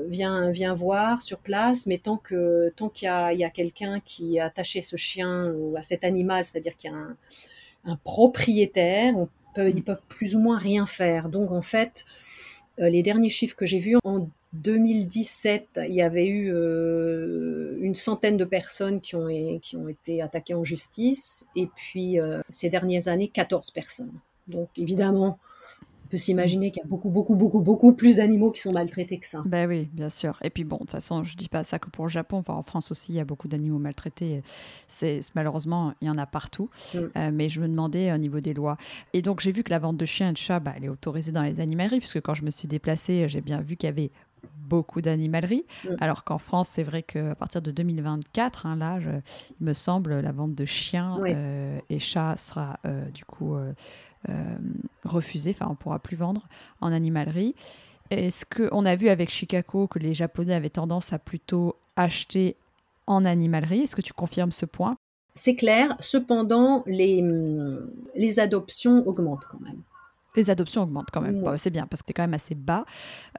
[0.06, 4.40] euh, vient vient voir sur place, mais tant que tant qu'il y a, quelqu'un qui
[4.40, 6.98] a attaché ce chien ou à cet animal, c'est-à-dire qu'il y a
[7.86, 11.30] un, propriétaire, on peut, ils peuvent plus ou moins rien faire.
[11.30, 12.06] Donc en fait,
[12.80, 16.50] euh, les derniers chiffres que j'ai vus en 2017, il y avait eu
[17.82, 19.28] une centaine de personnes qui ont,
[19.60, 22.18] qui ont été attaquées en justice, et puis
[22.50, 24.14] ces dernières années, 14 personnes.
[24.48, 25.40] Donc évidemment,
[26.06, 29.18] on peut s'imaginer qu'il y a beaucoup, beaucoup, beaucoup, beaucoup plus d'animaux qui sont maltraités
[29.18, 29.42] que ça.
[29.46, 30.38] Ben oui, bien sûr.
[30.44, 32.38] Et puis bon, de toute façon, je dis pas ça que pour le Japon.
[32.38, 34.44] Enfin, en France aussi, il y a beaucoup d'animaux maltraités.
[34.88, 36.70] C'est malheureusement, il y en a partout.
[36.94, 36.98] Mm.
[36.98, 38.78] Euh, mais je me demandais au niveau des lois.
[39.14, 40.90] Et donc j'ai vu que la vente de chiens et de chats, bah, elle est
[40.90, 43.92] autorisée dans les animaleries, puisque quand je me suis déplacée, j'ai bien vu qu'il y
[43.92, 44.12] avait
[44.68, 45.96] beaucoup d'animaleries, mm.
[46.00, 50.32] alors qu'en France, c'est vrai qu'à partir de 2024, hein, là, il me semble, la
[50.32, 53.74] vente de chiens euh, et chats sera euh, du coup euh,
[55.04, 56.48] refusé, enfin on pourra plus vendre
[56.82, 57.56] en animalerie.
[58.12, 62.56] Est-ce qu'on a vu avec Chicago que les Japonais avaient tendance à plutôt acheter
[63.08, 63.82] en animalerie?
[63.82, 64.96] Est-ce que tu confirmes ce point?
[65.34, 67.24] C'est clair, cependant les,
[68.16, 69.82] les adoptions augmentent quand même
[70.36, 71.44] les adoptions augmentent quand même.
[71.58, 72.86] c'est bien parce que c'est quand même assez bas.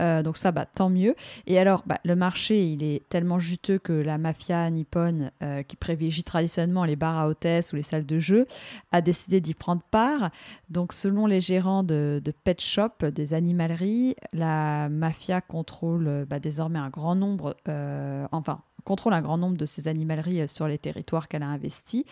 [0.00, 1.14] Euh, donc ça, bah, tant mieux.
[1.46, 5.76] Et alors, bah, le marché, il est tellement juteux que la mafia nippone, euh, qui
[5.76, 8.46] privilégie traditionnellement les bars à hôtesses ou les salles de jeu,
[8.92, 10.30] a décidé d'y prendre part.
[10.70, 16.90] Donc selon les gérants de, pet shop, des animaleries, la mafia contrôle bah, désormais un
[16.90, 21.28] grand nombre, euh, enfin contrôle un grand nombre de ces animaleries euh, sur les territoires
[21.28, 22.04] qu'elle a investis.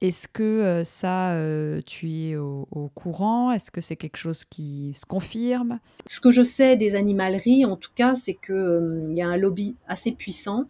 [0.00, 3.52] Est-ce que euh, ça, euh, tu es au, courant?
[3.52, 5.78] Est-ce que c'est quelque chose qui se confirme?
[6.08, 9.76] Ce que je sais des animaleries, en tout cas, c'est qu'il y a un lobby
[9.86, 10.64] assez puissant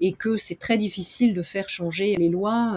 [0.00, 2.74] et que c'est très difficile de faire changer les lois.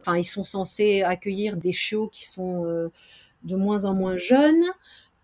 [0.00, 2.64] Enfin, ils sont censés accueillir des chiots qui sont
[3.44, 4.64] de moins en moins jeunes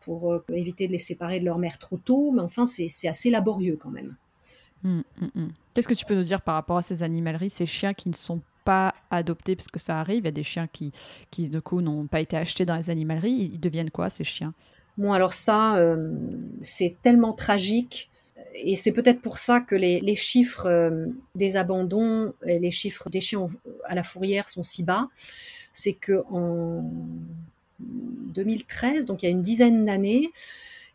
[0.01, 3.77] pour éviter de les séparer de leur mère trop tôt, mais enfin, c'est assez laborieux
[3.81, 4.17] quand même.
[4.85, 5.53] Hum, hum, hum.
[5.73, 8.15] Qu'est-ce que tu peux nous dire par rapport à ces animaleries, ces chiens qui ne
[8.15, 9.57] sont pas adoptés?
[9.57, 10.93] Parce que ça arrive Il y a des chiens qui,
[11.31, 13.51] qui de coup, n'ont pas été achetés dans les animaleries.
[13.55, 14.53] Ils deviennent quoi, ces chiens?
[14.97, 16.13] Bon, alors ça, euh,
[16.63, 18.11] c'est tellement tragique.
[18.55, 23.11] Et c'est peut-être pour ça que les, les chiffres euh, des abandons et les chiffres
[23.11, 23.49] des chiens
[23.85, 25.09] à la fourrière sont si bas.
[25.73, 26.85] C'est que en
[27.81, 30.31] 2013, donc il y a une dizaine d'années,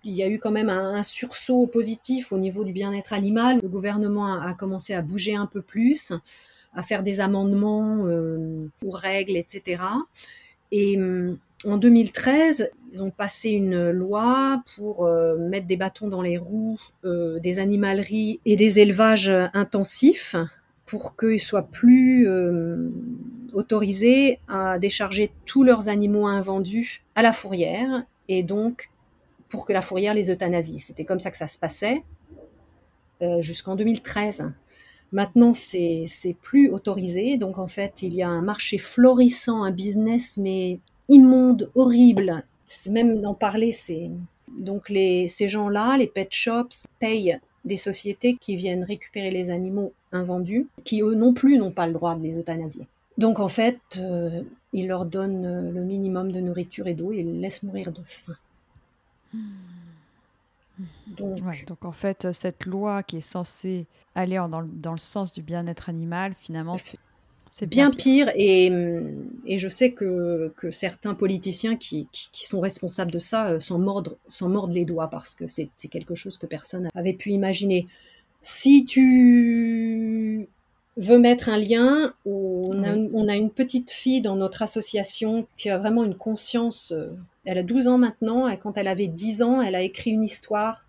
[0.09, 3.59] il y a eu quand même un, sursaut positif au niveau du bien-être animal.
[3.61, 6.11] Le gouvernement a, commencé à bouger un peu plus,
[6.73, 9.83] à faire des amendements euh, aux règles, etc.
[10.71, 16.23] Et hum, en 2013, ils ont passé une loi pour euh, mettre des bâtons dans
[16.23, 20.35] les roues euh, des animaleries et des élevages intensifs
[20.85, 22.27] pour qu'ils soient plus
[23.53, 28.89] autorisés à décharger tous leurs animaux invendus à la fourrière et donc
[29.49, 30.79] pour que la fourrière les euthanasie.
[30.79, 32.03] C'était comme ça que ça se passait
[33.21, 34.45] euh, jusqu'en 2013.
[35.11, 36.05] Maintenant, c'est
[36.41, 37.37] plus autorisé.
[37.37, 42.43] Donc, en fait, il y a un marché florissant, un business, mais immonde, horrible.
[42.89, 43.71] Même d'en parler.
[44.59, 49.93] Donc, les, ces gens-là, les pet shops, payent des sociétés qui viennent récupérer les animaux
[50.11, 52.87] invendus, qui eux non plus n'ont pas le droit de les euthanasier.
[53.17, 57.33] Donc, en fait, euh, ils leur donnent le minimum de nourriture et d'eau et ils
[57.33, 58.35] les laissent mourir de faim.
[61.07, 61.65] Donc...
[61.65, 65.41] donc en fait, cette loi qui est censée aller dans, le, dans le sens du
[65.41, 66.77] bien-être animal, finalement,
[67.51, 68.31] c'est bien, pire.
[68.35, 68.71] Et,
[69.45, 73.79] et, je sais que, que certains politiciens qui, qui, sont responsables de ça euh, s'en
[73.79, 77.87] mordent, mordent, les doigts parce que c'est quelque chose que personne n'avait pu imaginer.
[78.41, 80.47] Si tu
[80.97, 85.69] veux mettre un lien, on a, on a, une petite fille dans notre association qui
[85.69, 87.15] a vraiment une conscience euh,
[87.45, 90.23] elle a 12 ans maintenant, et quand elle avait 10 ans, elle a écrit une
[90.23, 90.85] histoire.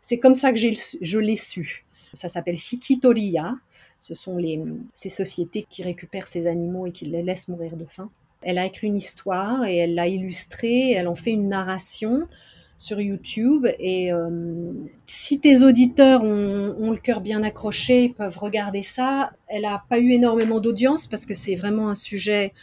[0.00, 1.84] C'est comme ça que je l'ai su.
[2.14, 3.54] Ça s'appelle Hikitoriya.
[3.98, 4.62] Ce sont les,
[4.94, 8.10] ces sociétés qui récupèrent ces animaux et qui les laissent mourir de faim.
[8.40, 10.92] Elle a écrit une histoire et elle l'a illustrée.
[10.92, 12.26] Elle en fait une narration
[12.80, 13.66] sur YouTube.
[13.78, 14.72] Et euh,
[15.04, 19.32] si tes auditeurs ont, le cœur bien accroché, ils peuvent regarder ça.
[19.48, 22.54] Elle n'a pas eu énormément d'audience parce que c'est vraiment un sujet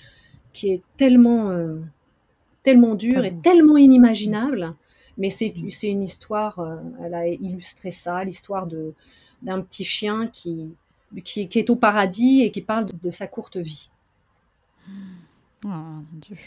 [0.53, 1.79] qui est tellement, euh,
[2.63, 4.73] tellement dur et tellement inimaginable.
[5.19, 5.53] Mais c'est
[5.83, 8.67] une histoire, euh, elle a illustré ça, l'histoire
[9.43, 10.73] d'un petit chien qui,
[11.23, 13.91] qui, est au paradis et qui parle de, sa courte vie.
[15.63, 15.69] Oh,
[16.13, 16.37] Dieu.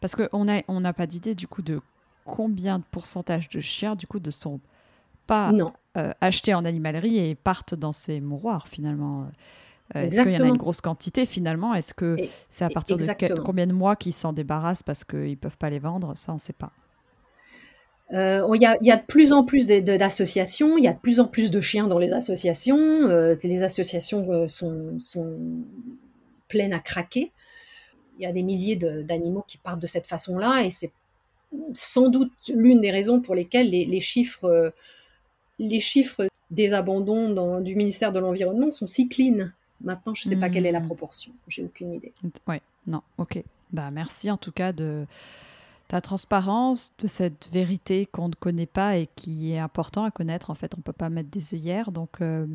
[0.00, 1.80] Parce qu'on n'a on n'a pas d'idée du coup de
[2.28, 4.60] combien de pourcentage de chiens, du coup, ne sont
[5.26, 5.52] pas
[5.96, 9.26] euh, achetés en animalerie et partent dans ces mouroirs, finalement
[9.96, 11.74] euh, Est-ce qu'il y en a une grosse quantité, finalement?
[11.74, 12.16] Est-ce que
[12.50, 15.70] c'est à partir de combien de mois qu'ils s'en débarrassent parce qu'ils ne peuvent pas
[15.70, 16.16] les vendre?
[16.16, 16.70] Ça, on ne sait pas.
[18.12, 20.98] Euh, il y, a, y, a, de plus en plus d'associations, il y a de
[20.98, 23.06] plus en plus de chiens dans les associations.
[23.42, 25.38] les associations sont, sont,
[26.48, 27.32] pleines à craquer.
[28.18, 30.90] Il y a des milliers d'animaux qui partent de cette façon-là et c'est
[31.74, 34.70] sans doute l'une des raisons pour lesquelles les, chiffres, euh,
[35.58, 39.50] les chiffres des abandons du ministère de l'Environnement sont si clean.
[39.80, 40.86] Maintenant, je ne sais pas quelle est la hmm.
[40.86, 41.32] proportion.
[41.46, 42.12] J'ai aucune idée.
[42.46, 43.42] Oui, non, ok.
[43.72, 45.06] Bah, merci en tout cas de
[45.88, 50.50] ta transparence, de cette vérité qu'on ne connaît pas et qui est important à connaître.
[50.50, 51.92] En fait, on ne peut pas mettre des œillères.
[51.92, 52.46] Donc, euh,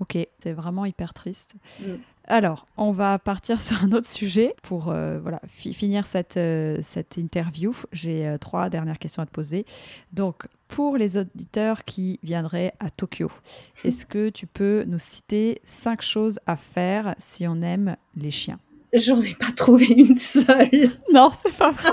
[0.00, 1.54] ok, c'est vraiment hyper triste.
[1.80, 1.96] Hmm.
[2.24, 7.16] Alors, on va partir sur un autre sujet pour euh, voilà, finir cette, euh, cette
[7.16, 7.74] interview.
[7.92, 9.66] J'ai euh, trois dernières questions à te poser.
[10.12, 13.30] Donc, pour les auditeurs qui viendraient à Tokyo,
[13.84, 18.58] est-ce que tu peux nous citer cinq choses à faire si on aime les chiens?
[18.92, 20.68] J'en ai pas trouvé une seule.
[21.12, 21.90] Non, c'est pas vrai.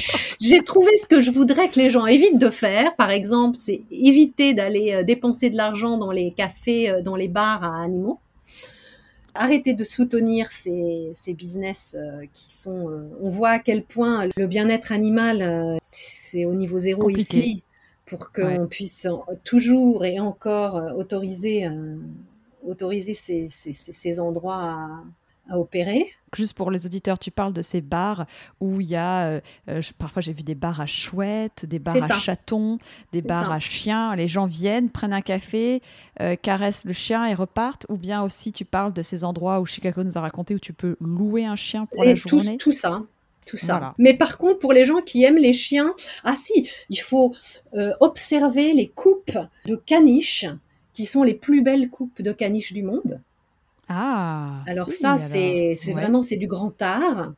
[0.40, 2.94] J'ai trouvé ce que je voudrais que les gens évitent de faire.
[2.96, 7.82] Par exemple, c'est éviter d'aller dépenser de l'argent dans les cafés, dans les bars à
[7.82, 8.20] animaux
[9.34, 12.90] arrêter de soutenir ces, ces business euh, qui sont.
[12.90, 17.62] Euh, on voit à quel point le bien-être animal, euh, c'est au niveau zéro ici,
[18.06, 19.06] pour qu'on puisse
[19.44, 21.66] toujours et encore autoriser,
[22.66, 25.04] autoriser ces, ces, ces endroits à,
[25.50, 26.10] à opérer.
[26.34, 28.26] Juste pour les auditeurs, tu parles de ces bars
[28.60, 32.10] où il y a, euh, euh, parfois j'ai vu des bars à chouettes, des bars
[32.10, 32.78] à chatons,
[33.12, 34.14] des bars à chiens.
[34.16, 35.82] Les gens viennent, prennent un café,
[36.20, 37.86] euh, caressent le chien et repartent.
[37.90, 40.72] Ou bien aussi tu parles de ces endroits où Chicago nous a raconté où tu
[40.72, 42.56] peux louer un chien pour la journée.
[42.56, 43.02] Tout, ça.
[43.44, 43.94] Tout ça.
[43.98, 47.34] Mais par contre, pour les gens qui aiment les chiens, ah si, il faut
[48.00, 50.46] observer les coupes de caniches
[50.94, 53.20] qui sont les plus belles coupes de caniches du monde.
[53.92, 54.62] Ah.
[54.66, 57.32] Alors ça, c'est vraiment c'est du grand art.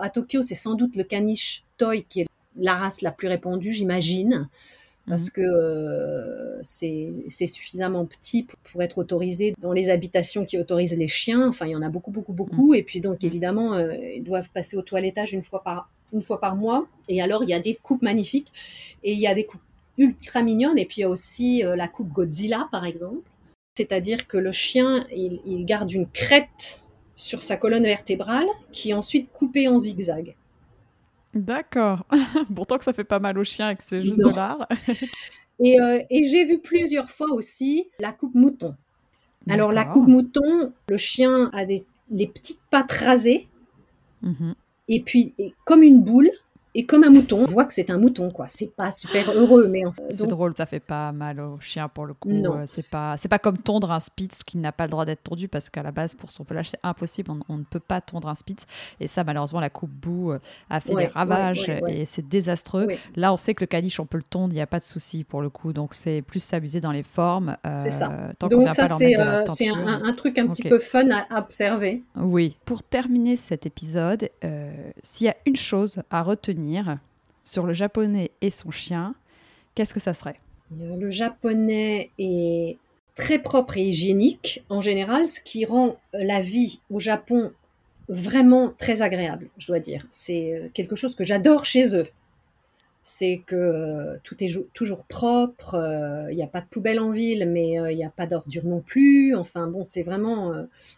[0.00, 2.26] À Tokyo, c'est sans doute le caniche toy qui est
[2.56, 4.48] la race la plus répandue, j'imagine,
[5.06, 5.30] parce mhm.
[5.32, 11.48] que euh, c'est suffisamment petit pour, être autorisé dans les habitations qui autorisent les chiens.
[11.48, 12.72] Enfin, il y en a beaucoup, beaucoup, beaucoup.
[12.72, 12.78] Mhm.
[12.78, 13.28] Et puis donc, mhm.
[13.28, 16.86] évidemment, euh, ils doivent passer au toilettage une fois par une fois par mois.
[17.08, 18.50] Et alors, il y a des coupes magnifiques
[19.04, 19.60] et il y a des coupes
[19.98, 20.78] ultra mignonnes.
[20.78, 23.28] Et puis il y a aussi euh, la coupe Godzilla, par exemple
[23.78, 26.82] c'est-à-dire que le chien, il, garde une crête
[27.14, 30.34] sur sa colonne vertébrale qui est ensuite coupée en zigzag.
[31.32, 32.04] D'accord.
[32.56, 34.66] Pourtant que ça fait pas mal au chien et que c'est juste de l'art.
[35.60, 38.76] Euh, et, j'ai vu plusieurs fois aussi la coupe mouton.
[39.50, 43.48] Alors la coupe mouton, le chien a des, les petites pattes rasées.
[44.22, 44.54] Mhm.
[44.86, 46.30] Et puis, comme une boule,
[46.74, 48.46] et comme un mouton, on voit que c'est un mouton, quoi.
[48.46, 50.02] C'est pas super heureux, mais en fait.
[50.10, 52.30] C'est drôle, ça fait pas mal au chien pour le coup.
[52.30, 52.58] Non.
[52.58, 55.22] Euh, c'est pas, c'est pas comme tondre un spitz qui n'a pas le droit d'être
[55.22, 57.32] tondu parce qu'à la base, pour son pelage, c'est impossible.
[57.48, 58.66] On, ne peut pas tondre un spitz.
[59.00, 60.38] Et ça, malheureusement, la coupe boue euh,
[60.68, 62.88] a fait des ravages et c'est désastreux.
[63.16, 64.84] Là, on sait que le caniche, on peut le tondre, il n'y a pas de
[64.84, 65.72] souci pour le coup.
[65.72, 67.56] Donc, c'est plus s'amuser dans les formes.
[67.66, 68.12] Euh, c'est ça.
[68.40, 72.02] Donc, ça, c'est un, truc un petit peu fun à observer.
[72.16, 72.56] Oui.
[72.66, 74.28] Pour terminer cet épisode,
[75.02, 76.57] s'il y a une chose à retenir,
[77.44, 79.14] sur le japonais et son chien,
[79.74, 80.40] qu'est-ce que ça serait?
[80.76, 82.76] Le japonais est
[83.14, 87.52] très propre et hygiénique en général, ce qui rend la vie au Japon
[88.08, 90.06] vraiment très agréable, je dois dire.
[90.10, 92.08] C'est euh, quelque chose que j'adore chez eux.
[93.02, 97.10] C'est que euh, tout est toujours propre, il euh, n'y a pas de poubelle en
[97.10, 99.34] ville, mais il n'y a pas d'ordure non plus.
[99.34, 100.52] Enfin bon, c'est vraiment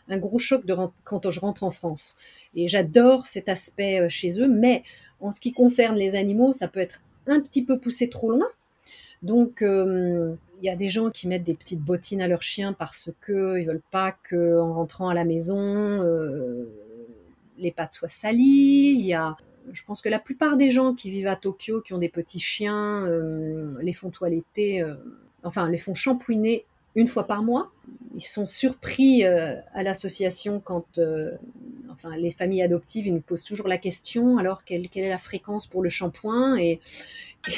[0.09, 0.63] un gros choc
[1.05, 2.17] quand je rentre en France.
[2.57, 4.83] Et j'adore cet aspect chez eux, mais
[5.21, 8.49] en ce qui concerne les animaux, ça peut être un petit peu poussé trop loin.
[9.23, 12.73] Donc, euh, il y a des gens qui mettent des petites bottines à leurs chiens
[12.73, 16.69] parce qu'ils ne veulent pas qu'en rentrant à la maison, euh,
[17.59, 19.01] les pattes soient salies.
[19.01, 19.37] Y a,
[19.73, 22.41] je pense que la plupart des gens qui vivent à Tokyo, qui ont des petits
[22.41, 24.85] chiens, euh, les font toiletter
[25.43, 26.65] enfin, les font shampouiner
[26.95, 27.71] une fois par mois.
[28.15, 31.33] Ils sont surpris euh, à l'association quand euh,
[31.91, 35.19] enfin, les familles adoptives ils nous posent toujours la question alors quelle, quelle est la
[35.19, 36.81] fréquence pour le shampoing et,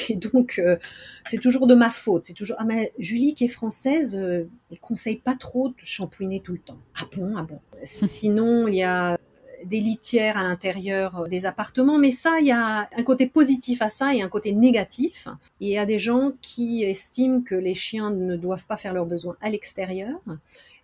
[0.09, 0.77] et donc euh,
[1.25, 2.25] c'est toujours de ma faute.
[2.25, 6.53] C'est toujours ah mais Julie qui est française, elle conseille pas trop de shampouiner tout
[6.53, 6.79] le temps.
[6.99, 7.59] Ah bon ah bon.
[7.83, 9.17] Sinon il y a
[9.65, 13.81] des litières à l'intérieur euh, des appartements, mais ça, il y a un côté positif
[13.81, 15.27] à ça et un côté négatif.
[15.59, 19.05] Il y a des gens qui estiment que les chiens ne doivent pas faire leurs
[19.05, 20.19] besoins à l'extérieur.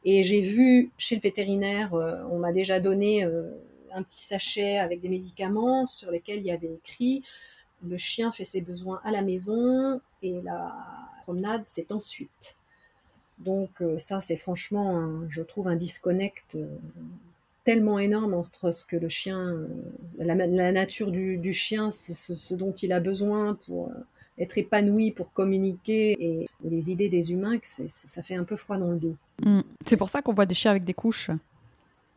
[0.05, 3.51] Et j'ai vu chez le vétérinaire, euh, on m'a déjà donné euh,
[3.93, 7.23] un petit sachet avec des médicaments sur lesquels il y avait écrit
[7.87, 10.75] le chien fait ses besoins à la maison et la
[11.23, 12.57] promenade c'est ensuite.
[13.37, 16.57] Donc ça c'est franchement, je trouve un disconnect
[17.63, 19.67] tellement énorme entre ce que le chien, euh,
[20.17, 23.93] la, nature du, chien, c'est ce, dont il a besoin pour euh,
[24.37, 28.77] être épanoui, pour communiquer, et, les idées des humains, que ça fait un peu froid
[28.77, 29.15] dans le dos.
[29.43, 29.61] Mm.
[29.85, 31.31] C'est pour ça qu'on voit des chiens avec des couches.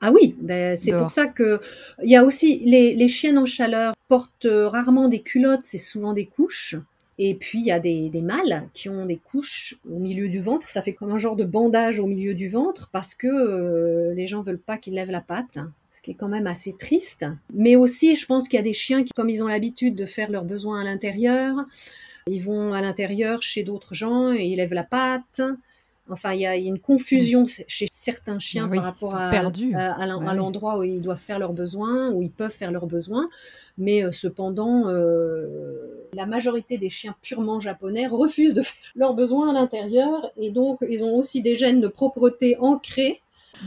[0.05, 1.61] Ah oui, ben c'est pour ça que
[2.03, 6.13] il y a aussi les, les chiennes en chaleur portent rarement des culottes, c'est souvent
[6.13, 6.75] des couches.
[7.19, 10.69] Et puis, il y a des, mâles qui ont des couches au milieu du ventre.
[10.69, 14.27] Ça fait comme un genre de bandage au milieu du ventre parce que euh, les
[14.27, 15.59] gens veulent pas qu'ils lèvent la patte,
[15.93, 17.27] ce qui est quand même assez triste.
[17.53, 20.07] Mais aussi, je pense qu'il y a des chiens qui, comme ils ont l'habitude de
[20.07, 21.55] faire leurs besoins à l'intérieur,
[22.27, 25.43] ils vont à l'intérieur chez d'autres gens et ils lèvent la patte.
[26.13, 30.83] Enfin, il y, a, une confusion chez certains chiens par rapport à, à, l'endroit où
[30.83, 33.29] ils doivent faire leurs besoins, où ils peuvent faire leurs besoins.
[33.79, 39.51] Mais euh, cependant, euh, la majorité des chiens purement japonais refusent de faire leurs besoins
[39.51, 40.31] à l'intérieur.
[40.37, 43.21] Et donc, ils ont aussi des gènes de propreté ancrés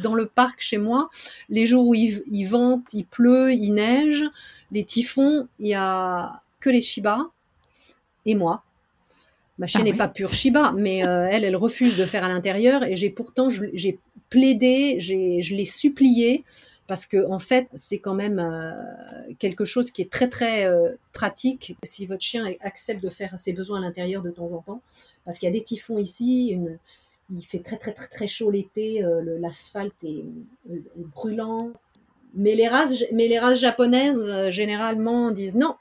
[0.04, 1.10] dans le parc chez moi.
[1.50, 4.24] Les jours où il, il vente, il pleut, il neige,
[4.72, 7.30] les typhons, il y a que les Shiba
[8.26, 8.64] et moi.
[9.58, 12.28] Ma chienne ah n'est pas pure Shiba, mais euh, elle, elle refuse de faire à
[12.28, 12.84] l'intérieur.
[12.84, 14.00] Et j'ai pourtant, j'ai
[14.30, 16.44] plaidé, je l'ai supplié
[16.88, 18.72] parce que en fait, c'est quand même euh,
[19.40, 23.54] quelque chose qui est très très euh, pratique si votre chien accepte de faire ses
[23.54, 24.82] besoins à l'intérieur de temps en temps,
[25.24, 26.50] parce qu'il y a des typhons ici.
[26.50, 26.78] Une,
[27.36, 29.04] il fait très très très très chaud l'été,
[29.40, 30.24] l'asphalte est,
[30.72, 31.72] est, brûlant.
[32.36, 35.76] Mais les races, mais les races japonaises généralement disent non,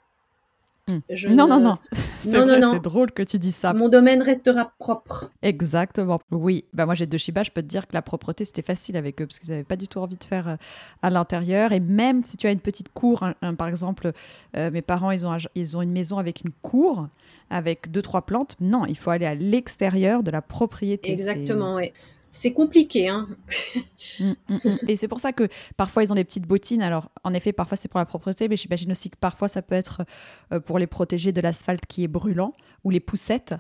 [0.87, 0.99] Hmm.
[1.35, 1.79] non, non, non,
[2.19, 3.73] C'est drôle que tu dis ça.
[3.73, 5.31] Mon domaine restera propre.
[5.41, 6.21] Exactement.
[6.31, 6.67] Oui.
[6.75, 7.43] Bah, moi, j'ai deux Shiba.
[7.43, 9.77] Je peux te dire que la propreté, c'était facile avec eux parce qu'ils n'avaient pas
[9.77, 10.57] du tout envie de faire euh,
[11.01, 11.73] à l'intérieur.
[11.73, 13.25] Et même si tu as une petite cour,
[13.57, 14.13] par exemple,
[14.57, 17.09] euh, mes parents, ils ont, ils ont une maison avec une cour,
[17.49, 18.57] avec deux, trois plantes.
[18.61, 21.11] Non, il faut aller à l'extérieur de la propriété.
[21.11, 21.93] Exactement, oui
[22.35, 23.09] c'est compliqué.
[23.09, 23.29] Hein
[24.19, 24.79] mm, mm, mm.
[24.89, 26.83] Et c'est pour ça que parfois ils ont des petites bottines.
[26.83, 29.77] Alors, en effet, parfois c'est pour la propreté, mais j'imagine aussi que parfois ça peut
[29.77, 30.03] être
[30.53, 33.55] euh, pour les protéger de l'asphalte qui est brûlant ou les poussettes.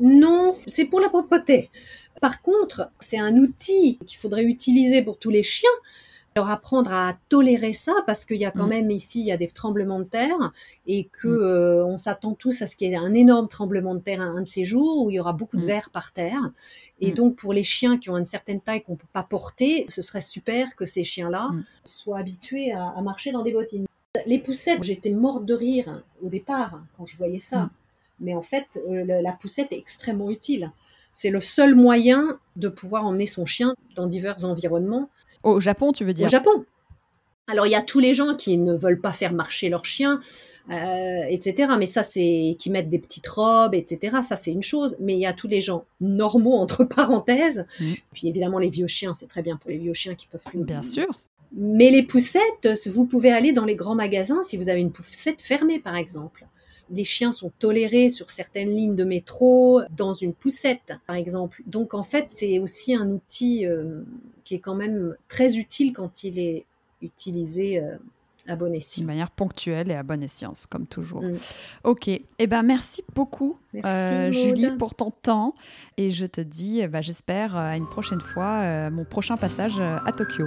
[0.00, 1.70] Non, c'est pour la propreté.
[2.22, 5.68] Par contre, c'est un outil qu'il faudrait utiliser pour tous les chiens
[6.36, 8.70] leur apprendre à tolérer ça parce qu'il y a quand mm.
[8.70, 10.52] même ici il y a des tremblements de terre
[10.86, 11.42] et que mm.
[11.42, 14.42] euh, on s'attend tous à ce qu'il y ait un énorme tremblement de terre un,
[14.42, 15.66] de ces jours où il y aura beaucoup de mm.
[15.66, 16.52] verre par terre.
[17.00, 20.02] Et donc pour les chiens qui ont une certaine taille qu'on peut pas porter ce
[20.02, 21.50] serait super que ces chiens là
[21.84, 23.86] soient habitués à, marcher dans des bottines.
[24.26, 27.70] Les poussettes j'étais morte de rire au départ quand je voyais ça.
[28.20, 30.70] Mais en fait euh, la poussette est extrêmement utile.
[31.12, 35.08] C'est le seul moyen de pouvoir emmener son chien dans divers environnements
[35.46, 36.64] au Japon, tu veux dire Au Japon.
[37.48, 40.20] Alors il y a tous les gens qui ne veulent pas faire marcher leurs chiens,
[40.70, 41.74] euh, etc.
[41.78, 44.16] Mais ça c'est qui mettent des petites robes, etc.
[44.26, 44.96] Ça c'est une chose.
[44.98, 47.64] Mais il y a tous les gens normaux entre parenthèses.
[47.78, 47.92] Mm.
[48.12, 50.64] Puis évidemment les vieux chiens, c'est très bien pour les vieux chiens qui peuvent plus.
[50.64, 51.06] Bien sûr.
[51.52, 55.40] Mais les poussettes, vous pouvez aller dans les grands magasins si vous avez une poussette
[55.40, 56.46] fermée par exemple.
[56.90, 61.62] Les chiens sont tolérés sur certaines lignes de métro, dans une poussette, par exemple.
[61.66, 64.02] Donc, en fait, c'est aussi un outil euh,
[64.44, 66.64] qui est quand même très utile quand il est
[67.02, 67.96] utilisé euh,
[68.46, 69.02] à bon escient.
[69.02, 71.22] De manière ponctuelle et à bon escient, comme toujours.
[71.22, 71.38] Mm.
[71.84, 72.08] Ok.
[72.08, 75.54] Eh ben, merci beaucoup, euh, Julie, pour ton temps.
[75.96, 80.12] Et je te dis, eh ben, j'espère, à une prochaine fois, mon prochain passage à
[80.12, 80.46] Tokyo.